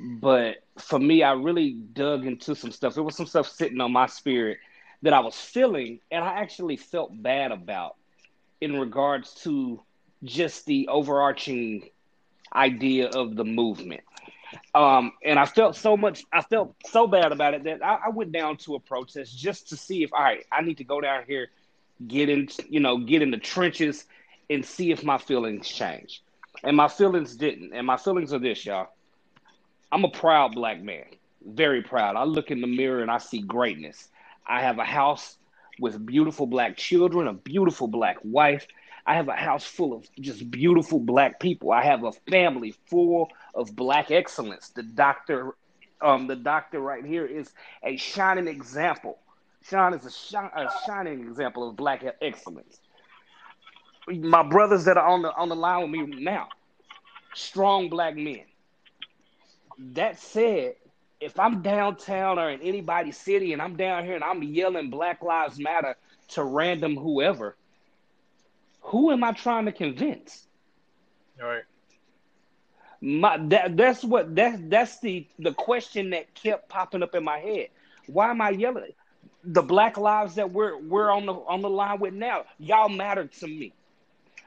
[0.01, 2.95] but for me, I really dug into some stuff.
[2.95, 4.59] There was some stuff sitting on my spirit
[5.03, 7.97] that I was feeling, and I actually felt bad about
[8.61, 9.81] in regards to
[10.25, 11.91] just the overarching
[12.55, 14.01] idea of the movement.
[14.75, 18.09] Um, and I felt so much, I felt so bad about it that I, I
[18.09, 21.01] went down to a protest just to see if, all right, I need to go
[21.01, 21.49] down here,
[22.07, 24.07] get in, you know, get in the trenches
[24.49, 26.23] and see if my feelings change.
[26.65, 27.73] And my feelings didn't.
[27.73, 28.89] And my feelings are this, y'all.
[29.93, 31.05] I'm a proud black man,
[31.47, 32.17] very proud.
[32.17, 34.09] I look in the mirror and I see greatness.
[34.47, 35.38] I have a house
[35.81, 38.67] with beautiful black children, a beautiful black wife.
[39.07, 41.73] I have a house full of just beautiful black people.
[41.73, 44.69] I have a family full of black excellence.
[44.69, 45.55] The doctor,
[46.03, 47.51] um, the doctor right here is
[47.83, 49.19] a shining example.
[49.63, 52.81] Sean is a, a shining example of black excellence.
[54.09, 56.49] My brothers that are on the on the line with me now,
[57.35, 58.45] strong black men.
[59.79, 60.75] That said,
[61.21, 65.23] if I'm downtown or in anybody's city and I'm down here and I'm yelling Black
[65.23, 65.97] Lives Matter
[66.29, 67.57] to random whoever,
[68.81, 70.47] who am I trying to convince?
[71.41, 71.65] All right.
[73.01, 77.39] My that that's what that that's the the question that kept popping up in my
[77.39, 77.69] head.
[78.07, 78.93] Why am I yelling?
[79.45, 83.27] The black lives that we're we're on the on the line with now, y'all matter
[83.27, 83.73] to me.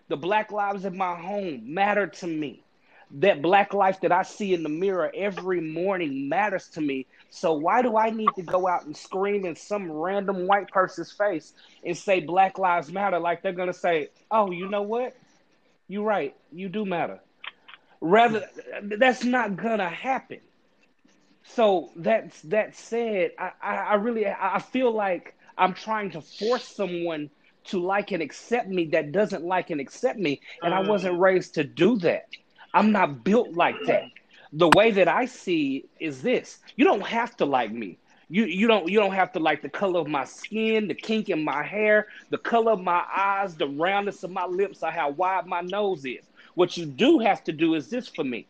[0.09, 2.63] The black lives in my home matter to me
[3.15, 7.05] that black life that I see in the mirror every morning matters to me.
[7.29, 11.11] So why do I need to go out and scream in some random white person's
[11.11, 15.15] face and say Black Lives Matter like they're gonna say, "Oh, you know what?
[15.87, 16.35] You're right.
[16.51, 17.19] You do matter."
[17.99, 18.47] Rather,
[18.81, 20.39] that's not gonna happen.
[21.43, 26.67] So that's that said, I, I, I really I feel like I'm trying to force
[26.67, 27.29] someone
[27.65, 30.87] to like and accept me that doesn't like and accept me, and I mm.
[30.87, 32.27] wasn't raised to do that.
[32.73, 34.03] I'm not built like that.
[34.53, 37.99] The way that I see is this: you don't have to like me.
[38.29, 41.29] You you don't you don't have to like the color of my skin, the kink
[41.29, 45.09] in my hair, the color of my eyes, the roundness of my lips, or how
[45.09, 46.29] wide my nose is.
[46.55, 48.47] What you do have to do is this for me: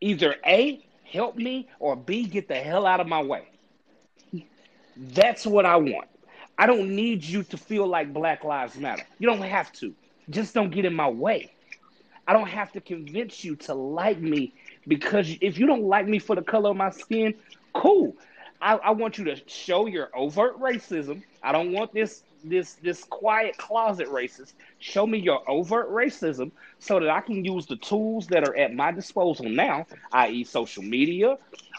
[0.00, 3.48] either a help me or b get the hell out of my way.
[4.96, 6.08] That's what I want.
[6.58, 9.04] I don't need you to feel like Black Lives Matter.
[9.18, 9.94] You don't have to.
[10.28, 11.52] Just don't get in my way.
[12.30, 14.52] I don't have to convince you to like me
[14.86, 17.34] because if you don't like me for the color of my skin,
[17.74, 18.16] cool.
[18.62, 21.24] I, I want you to show your overt racism.
[21.42, 24.52] I don't want this this this quiet closet racist.
[24.78, 28.72] Show me your overt racism so that I can use the tools that are at
[28.76, 31.36] my disposal now, i.e., social media,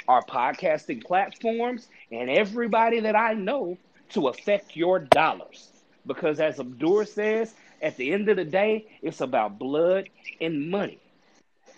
[0.10, 3.78] our podcasting platforms, and everybody that I know
[4.10, 5.70] to affect your dollars.
[6.06, 11.00] Because as Abdur says, at the end of the day, it's about blood and money.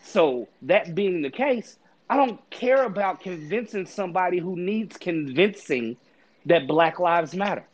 [0.04, 1.78] So, that being the case,
[2.10, 5.98] I don't care about convincing somebody who needs convincing
[6.46, 7.66] that Black Lives Matter.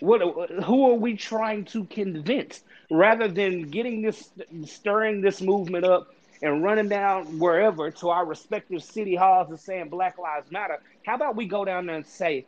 [0.00, 0.20] What,
[0.64, 2.62] who are we trying to convince?
[2.90, 4.30] Rather than getting this,
[4.64, 9.88] stirring this movement up and running down wherever to our respective city halls and saying
[9.88, 12.46] Black Lives Matter, how about we go down there and say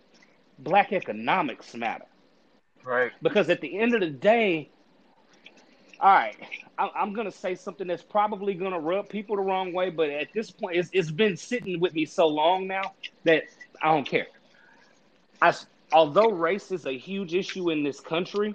[0.59, 2.07] Black economics matter?
[2.85, 3.13] Right.
[3.23, 4.71] Because at the end of the day,
[6.03, 6.37] all right,
[6.79, 10.33] I, I'm gonna say something that's probably gonna rub people the wrong way, but at
[10.35, 12.93] this point, it's, it's been sitting with me so long now
[13.23, 13.45] that
[13.81, 14.27] I don't care.
[15.41, 15.55] I,
[15.93, 18.55] although race is a huge issue in this country,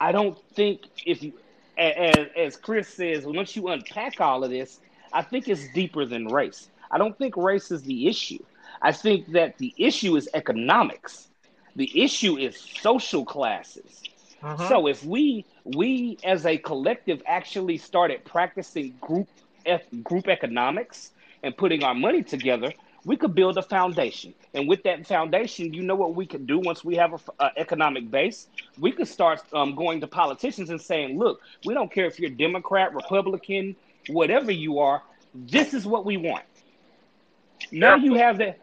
[0.00, 1.32] I don't think if you,
[1.76, 4.78] as, as Chris says, once you unpack all of this,
[5.12, 6.68] I think it's deeper than race.
[6.92, 8.42] I don't think race is the issue.
[8.80, 11.28] I think that the issue is economics.
[11.74, 14.02] The issue is social classes.
[14.42, 14.68] Mhm.
[14.68, 19.28] So if we we as a collective actually started practicing group
[20.02, 21.12] group economics
[21.42, 22.72] and putting our money together,
[23.04, 24.34] we could build a foundation.
[24.54, 27.28] And with that foundation, you know what we could do once we have a, f-
[27.40, 28.48] a economic base?
[28.78, 32.30] We could start um, going to politicians and saying, "Look, we don't care if you're
[32.30, 33.76] Democrat, Republican,
[34.08, 35.02] whatever you are.
[35.34, 36.44] This is what we want."
[37.70, 38.58] Now you have that.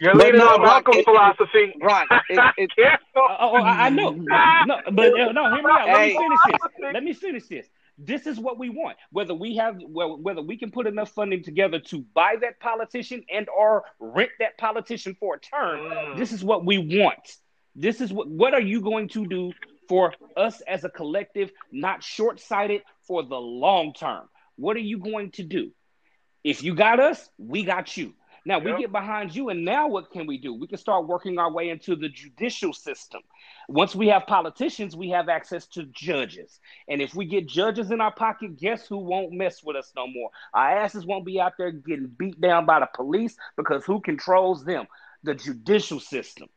[0.00, 1.74] You're But leaning no, on Rock, Malcolm it- philosophy.
[1.80, 3.06] Rock, it, it, Careful.
[3.16, 4.10] Oh, oh, I I know.
[4.66, 5.86] No, but uh, no, hear me out.
[5.88, 6.08] Let Hey.
[6.08, 6.92] me finish this.
[6.94, 7.66] Let me finish this.
[7.98, 8.96] This is what we want.
[9.12, 13.22] Whether we have, well, whether we can put enough funding together to buy that politician
[13.32, 16.16] and or rent that politician for a term, Mm.
[16.16, 17.36] this is what we want.
[17.74, 18.28] This is what.
[18.28, 19.52] What are you going to do
[19.88, 24.28] for us as a collective, not short-sighted for the long term?
[24.56, 25.70] What are you going to do?
[26.42, 28.14] If you got us, we got you.
[28.46, 28.78] Now we Yep.
[28.80, 30.54] get behind you, and now what can we do?
[30.54, 33.22] We can start working our way into the judicial system.
[33.68, 36.58] Once we have politicians, we have access to judges.
[36.88, 40.06] And if we get judges in our pocket, guess who won't mess with us no
[40.06, 40.30] more?
[40.54, 44.64] Our asses won't be out there getting beat down by the police because who controls
[44.64, 44.86] them?
[45.22, 46.48] The judicial system.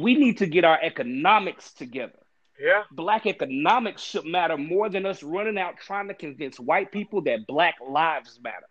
[0.00, 2.18] We need to get our economics together.
[2.58, 2.84] Yeah.
[2.90, 7.46] Black economics should matter more than us running out trying to convince white people that
[7.46, 8.66] black lives matter.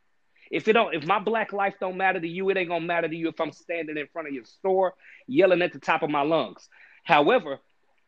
[0.52, 3.08] If it don't, if my black life don't matter to you, it ain't gonna matter
[3.08, 4.94] to you if I'm standing in front of your store
[5.28, 6.70] yelling at the top of my lungs.
[7.04, 7.60] However,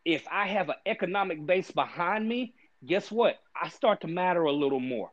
[0.04, 3.38] if I have an economic base behind me, guess what?
[3.60, 5.10] I start to matter a little more.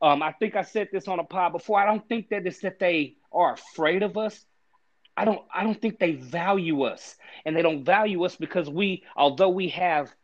[0.00, 1.80] Um, I think I said this on a pod before.
[1.80, 4.44] I don't think that it's that they are afraid of us.
[5.16, 5.40] I don't.
[5.52, 9.68] I don't think they value us, and they don't value us because we, although we
[9.70, 10.14] have,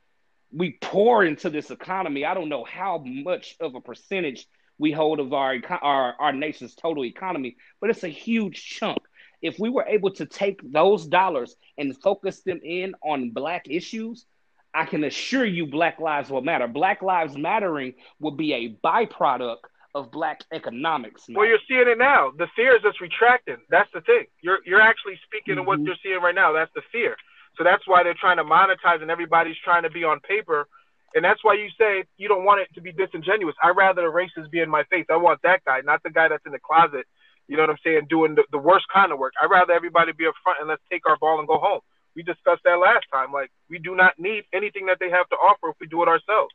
[0.52, 2.24] we pour into this economy.
[2.24, 4.46] I don't know how much of a percentage
[4.78, 8.98] we hold of our our our nation's total economy, but it's a huge chunk.
[9.42, 14.24] If we were able to take those dollars and focus them in on black issues,
[14.72, 16.66] I can assure you Black Lives will matter.
[16.66, 19.58] Black Lives Mattering will be a byproduct
[19.94, 21.26] of black economics.
[21.28, 22.32] Well, you're seeing it now.
[22.36, 23.58] The fear is just retracting.
[23.70, 24.24] That's the thing.
[24.40, 25.86] You're you're actually speaking of what Mhm.
[25.86, 26.52] you're seeing right now.
[26.52, 27.16] That's the fear.
[27.56, 30.66] So that's why they're trying to monetize, and everybody's trying to be on paper.
[31.14, 33.54] And that's why you say you don't want it to be disingenuous.
[33.62, 35.06] I rather the racist be in my face.
[35.08, 37.06] I want that guy, not the guy that's in the closet.
[37.46, 38.06] You know what I'm saying?
[38.08, 39.34] Doing the, the worst kind of work.
[39.40, 41.80] I'd rather everybody be up front and let's take our ball and go home.
[42.16, 43.32] We discussed that last time.
[43.32, 46.08] Like we do not need anything that they have to offer if we do it
[46.08, 46.54] ourselves.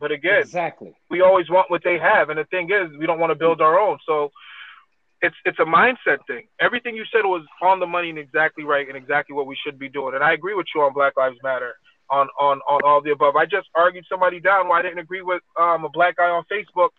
[0.00, 0.96] But again, exactly.
[1.10, 3.60] we always want what they have, and the thing is, we don't want to build
[3.60, 3.98] our own.
[4.06, 4.30] So
[5.20, 6.46] it's it's a mindset thing.
[6.60, 9.78] Everything you said was on the money and exactly right, and exactly what we should
[9.78, 10.14] be doing.
[10.14, 11.74] And I agree with you on Black Lives Matter,
[12.10, 13.36] on on on all the above.
[13.36, 16.44] I just argued somebody down why I didn't agree with um, a black guy on
[16.50, 16.90] Facebook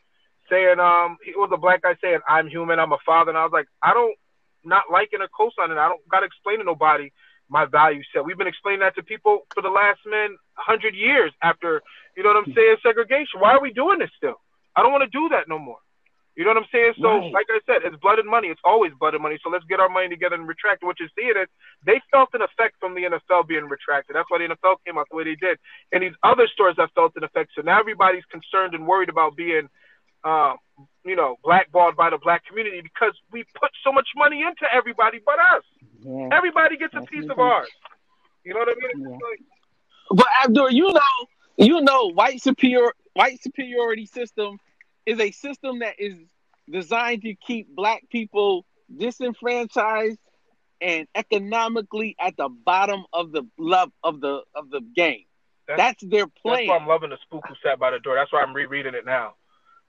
[0.50, 3.44] saying um it was a black guy saying I'm human, I'm a father, and I
[3.44, 4.16] was like, I don't
[4.64, 5.78] not liking or co-signing.
[5.78, 7.12] I don't got to explain to nobody
[7.50, 8.26] my value set.
[8.26, 11.82] We've been explaining that to people for the last man hundred years after
[12.16, 13.40] you know what I'm saying segregation.
[13.40, 14.40] Why are we doing this still?
[14.76, 15.80] I don't want to do that no more.
[16.40, 16.94] You know what I'm saying?
[17.02, 17.34] So, Right.
[17.34, 18.48] like I said, it's blood and money.
[18.48, 19.38] It's always blood and money.
[19.44, 20.82] So let's get our money together and retract.
[20.84, 21.50] What you're seeing is
[21.84, 24.16] they felt an effect from the NFL being retracted.
[24.16, 25.60] That's why the NFL came out the way they did.
[25.92, 27.52] And these other stores have felt an effect.
[27.58, 29.68] So now everybody's concerned and worried about being,
[30.24, 30.56] um,
[31.04, 35.20] you know, blackballed by the black community because we put so much money into everybody
[35.26, 35.64] but us.
[36.00, 36.30] Yeah.
[36.32, 37.70] Everybody gets a piece of I'm- ours.
[38.46, 39.02] You know what I mean?
[39.12, 39.18] Yeah.
[39.28, 39.42] like-
[40.12, 41.02] But Abdur, you know,
[41.58, 44.58] you know, white superior white superiority system
[45.06, 46.16] is a system that is
[46.70, 50.20] designed to keep black people disenfranchised
[50.82, 55.26] and economically at the bottom of the love of the of the game.
[55.68, 56.68] That's- That's their That's plan.
[56.68, 58.16] why I'm loving the spook who sat by the door.
[58.16, 59.36] That's why I'm rereading it now,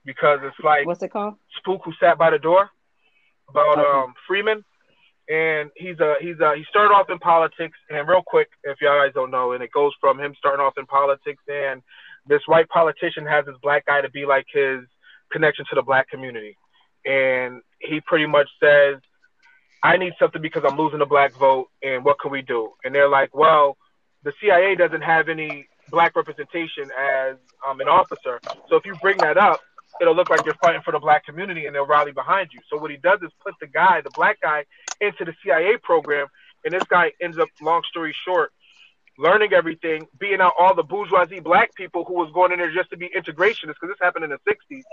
[0.05, 1.35] because it's like What's it called?
[1.57, 2.69] spook who sat by the door
[3.49, 3.87] about Okay.
[3.99, 4.63] um Freeman,
[5.29, 7.77] and he's a he's a he started off in politics.
[7.89, 10.77] And real quick, if y'all guys don't know, and it goes from him starting off
[10.77, 11.81] in politics, and
[12.27, 14.81] this white politician has this black guy to be like his
[15.31, 16.57] connection to the black community,
[17.05, 18.97] and he pretty much says.
[19.83, 22.73] I need something because I'm losing the black vote, and what can we do?
[22.83, 23.77] And they're like, well,
[24.23, 27.35] the CIA doesn't have any black representation as
[27.67, 28.39] um, an officer.
[28.69, 29.59] So if you bring that up,
[29.99, 32.59] it'll look like you're fighting for the black community and they'll rally behind you.
[32.69, 34.65] So what he does is put the guy, the black guy,
[34.99, 36.27] into the CIA program,
[36.63, 38.51] and this guy ends up, long story short,
[39.17, 42.89] learning everything, beating out all the bourgeoisie black people who was going in there just
[42.91, 44.83] to be integrationists, because this happened in the 60s.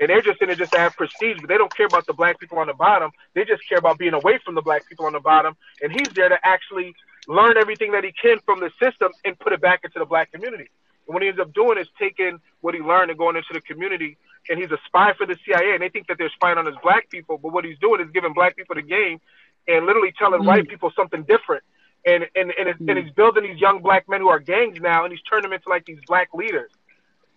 [0.00, 2.12] And they're just in it just to have prestige, but they don't care about the
[2.12, 3.10] black people on the bottom.
[3.34, 5.56] They just care about being away from the black people on the bottom.
[5.80, 6.94] And he's there to actually
[7.26, 10.32] learn everything that he can from the system and put it back into the black
[10.32, 10.68] community.
[11.06, 13.60] And what he ends up doing is taking what he learned and going into the
[13.60, 14.16] community
[14.48, 16.74] and he's a spy for the CIA, and they think that they're spying on his
[16.82, 19.20] black people, but what he's doing is giving black people the game
[19.68, 20.46] and literally telling Mm.
[20.46, 21.62] white people something different.
[22.04, 23.04] And and and, it's, and Mm.
[23.04, 25.68] he's building these young black men who are gangs now, and he's turning them into
[25.68, 26.70] like these black leaders.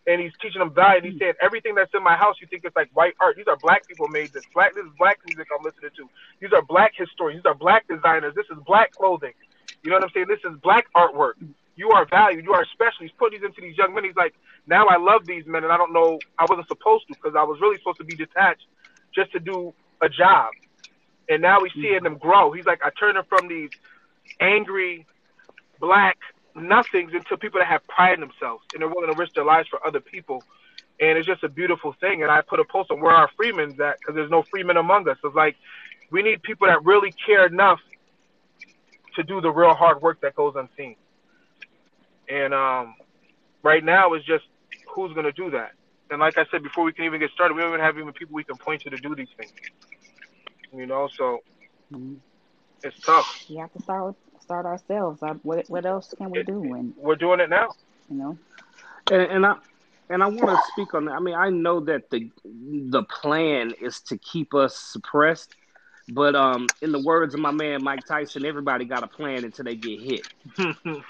[0.07, 0.97] And he's teaching them value.
[0.97, 3.37] And he's saying everything that's in my house, you think it's like white art.
[3.37, 4.43] These are black people made this.
[4.53, 4.75] Black.
[4.75, 6.09] This is black music I'm listening to.
[6.39, 7.41] These are black historians.
[7.43, 8.35] These are black designers.
[8.35, 9.33] This is black clothing.
[9.83, 10.27] You know what I'm saying?
[10.27, 11.33] This is black artwork.
[11.75, 12.45] You are valued.
[12.45, 13.01] You are special.
[13.01, 14.03] He's putting these into these young men.
[14.03, 14.33] He's like,
[14.67, 16.19] now I love these men, and I don't know.
[16.39, 18.65] I wasn't supposed to because I was really supposed to be detached
[19.13, 20.51] just to do a job.
[21.29, 22.03] And now he's seeing hmm.
[22.03, 22.51] them grow.
[22.51, 23.69] He's like, I turn them from these
[24.39, 25.05] angry
[25.79, 26.17] black
[26.55, 29.67] nothings into people that have pride in themselves and they're willing to risk their lives
[29.69, 30.43] for other people.
[30.99, 32.23] And it's just a beautiful thing.
[32.23, 35.07] And I put a post on where our Freemen's at because there's no Freemen among
[35.09, 35.17] us.
[35.23, 35.55] It's like
[36.11, 37.79] we need people that really care enough
[39.15, 40.95] to do the real hard work that goes unseen.
[42.29, 42.95] And um,
[43.63, 44.45] right now it's just
[44.95, 45.71] who's going to do that.
[46.11, 47.55] And like I said before, we can even get started.
[47.55, 49.51] We don't even have even people we can point to to do these things.
[50.73, 51.39] You know, so
[51.91, 52.19] Mhm.
[52.83, 53.27] it's tough.
[53.49, 54.15] We have to start
[54.45, 55.21] start ourselves.
[55.23, 56.73] Uh, What what else can we It- do?
[56.73, 57.69] And We're doing it now.
[58.09, 58.37] you know,
[59.11, 59.55] And, and I
[60.09, 61.13] and I want to speak on that.
[61.13, 65.55] I mean, I know that the the plan is to keep us suppressed,
[66.09, 69.65] but um, in the words of my man Mike Tyson, everybody got a plan until
[69.65, 70.27] they get hit.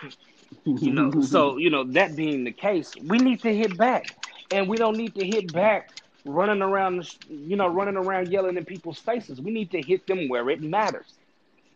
[0.66, 4.06] You know, so you know that being the case, we need to hit back,
[4.52, 5.90] and we don't need to hit back
[6.26, 9.42] running around, the you know, running around yelling in people's faces.
[9.42, 11.18] We need to hit them where it matters,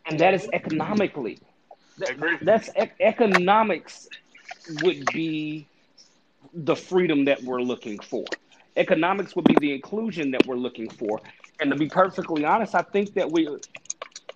[0.06, 1.38] and that is economically.
[2.00, 2.18] That-.
[2.42, 4.08] That's ec- economics
[4.82, 5.68] would be
[6.54, 8.38] the freedom that we're looking for.
[8.76, 11.22] Economics would be the inclusion that we're looking for.
[11.60, 13.48] And to be perfectly honest, I think that we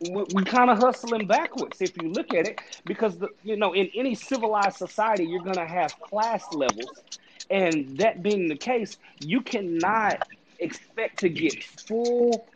[0.01, 3.75] we, we kind of hustling backwards if you look at it, because the, you know
[3.75, 7.05] in any civilized society you're going to have class levels,
[7.51, 10.21] and that being the case, you cannot
[10.61, 12.49] expect to get full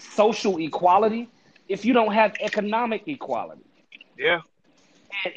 [0.00, 1.32] social equality
[1.68, 3.67] if you don't have economic equality.
[4.18, 4.40] Yeah.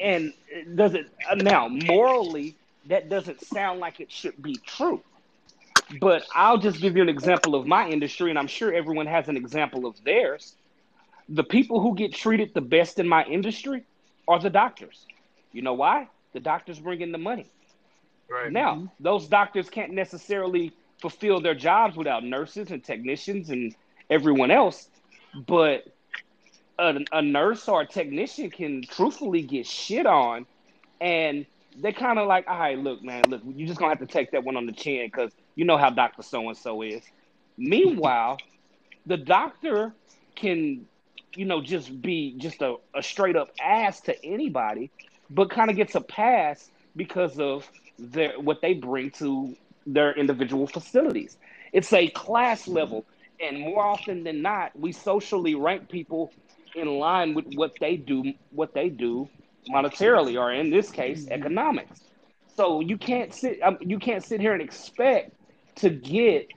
[0.00, 2.56] And, and does it uh, now morally
[2.86, 5.02] that doesn't sound like it should be true.
[6.00, 9.28] But I'll just give you an example of my industry, and I'm sure everyone has
[9.28, 10.54] an example of theirs.
[11.28, 13.84] The people who get treated the best in my industry
[14.26, 15.06] are the doctors.
[15.52, 16.08] You know why?
[16.32, 17.46] The doctors bring in the money.
[18.28, 18.50] Right.
[18.50, 23.74] Now, those doctors can't necessarily fulfill their jobs without nurses and technicians and
[24.08, 24.88] everyone else,
[25.46, 25.84] but
[26.78, 30.46] a, a nurse or a technician can truthfully get shit on,
[31.00, 31.46] and
[31.76, 34.32] they kind of like, all right, look, man, look, you just gonna have to take
[34.32, 37.02] that one on the chin because you know how Doctor So and So is.
[37.58, 38.42] Meanwhile,
[39.06, 39.94] the doctor
[40.36, 40.86] can,
[41.34, 44.90] you know, just be just a, a straight up ass to anybody,
[45.30, 49.56] but kind of gets a pass because of their what they bring to
[49.86, 51.36] their individual facilities.
[51.72, 53.06] It's a class level,
[53.40, 56.32] and more often than not, we socially rank people
[56.74, 59.28] in line with what they do, what they do
[59.68, 61.32] monetarily, or in this case, mm-hmm.
[61.32, 62.00] economics.
[62.56, 65.32] So you can't sit, um, you can't sit here and expect
[65.76, 66.48] to get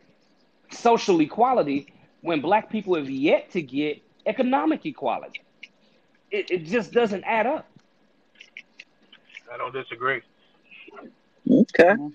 [0.72, 5.42] social equality when black people have yet to get economic equality.
[6.32, 7.68] It, it just doesn't add up.
[9.52, 10.22] I don't disagree.
[11.50, 11.84] Okay.
[11.84, 12.08] Mm-hmm.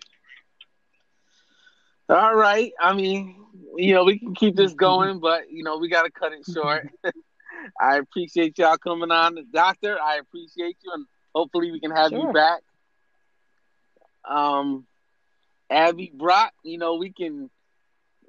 [2.11, 2.73] All right.
[2.81, 3.37] I mean,
[3.77, 4.79] you know, we can keep this mm-hmm.
[4.79, 6.91] going, but you know, we got to cut it short.
[7.81, 9.99] I appreciate y'all coming on, Doctor.
[10.01, 12.61] I appreciate you, and hopefully, we can have you back.
[14.29, 14.87] Um,
[15.71, 17.51] Abdur Rock, you know, we can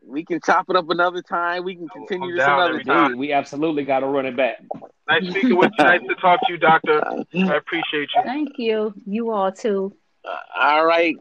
[0.03, 1.63] we can chop it up another time.
[1.63, 3.11] We can continue I'm this another every time.
[3.11, 4.63] We, we absolutely got to run it back.
[5.07, 5.83] Nice speaking with you.
[5.83, 7.03] Nice to talk to you, Doctor.
[7.05, 8.23] I appreciate you.
[8.23, 8.93] thank you.
[9.05, 9.95] You all too.
[10.25, 11.15] Uh, all right.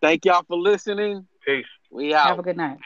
[0.00, 1.26] Thank y'all for listening.
[1.44, 1.64] Peace.
[1.90, 2.28] We out.
[2.28, 2.78] Have a good night.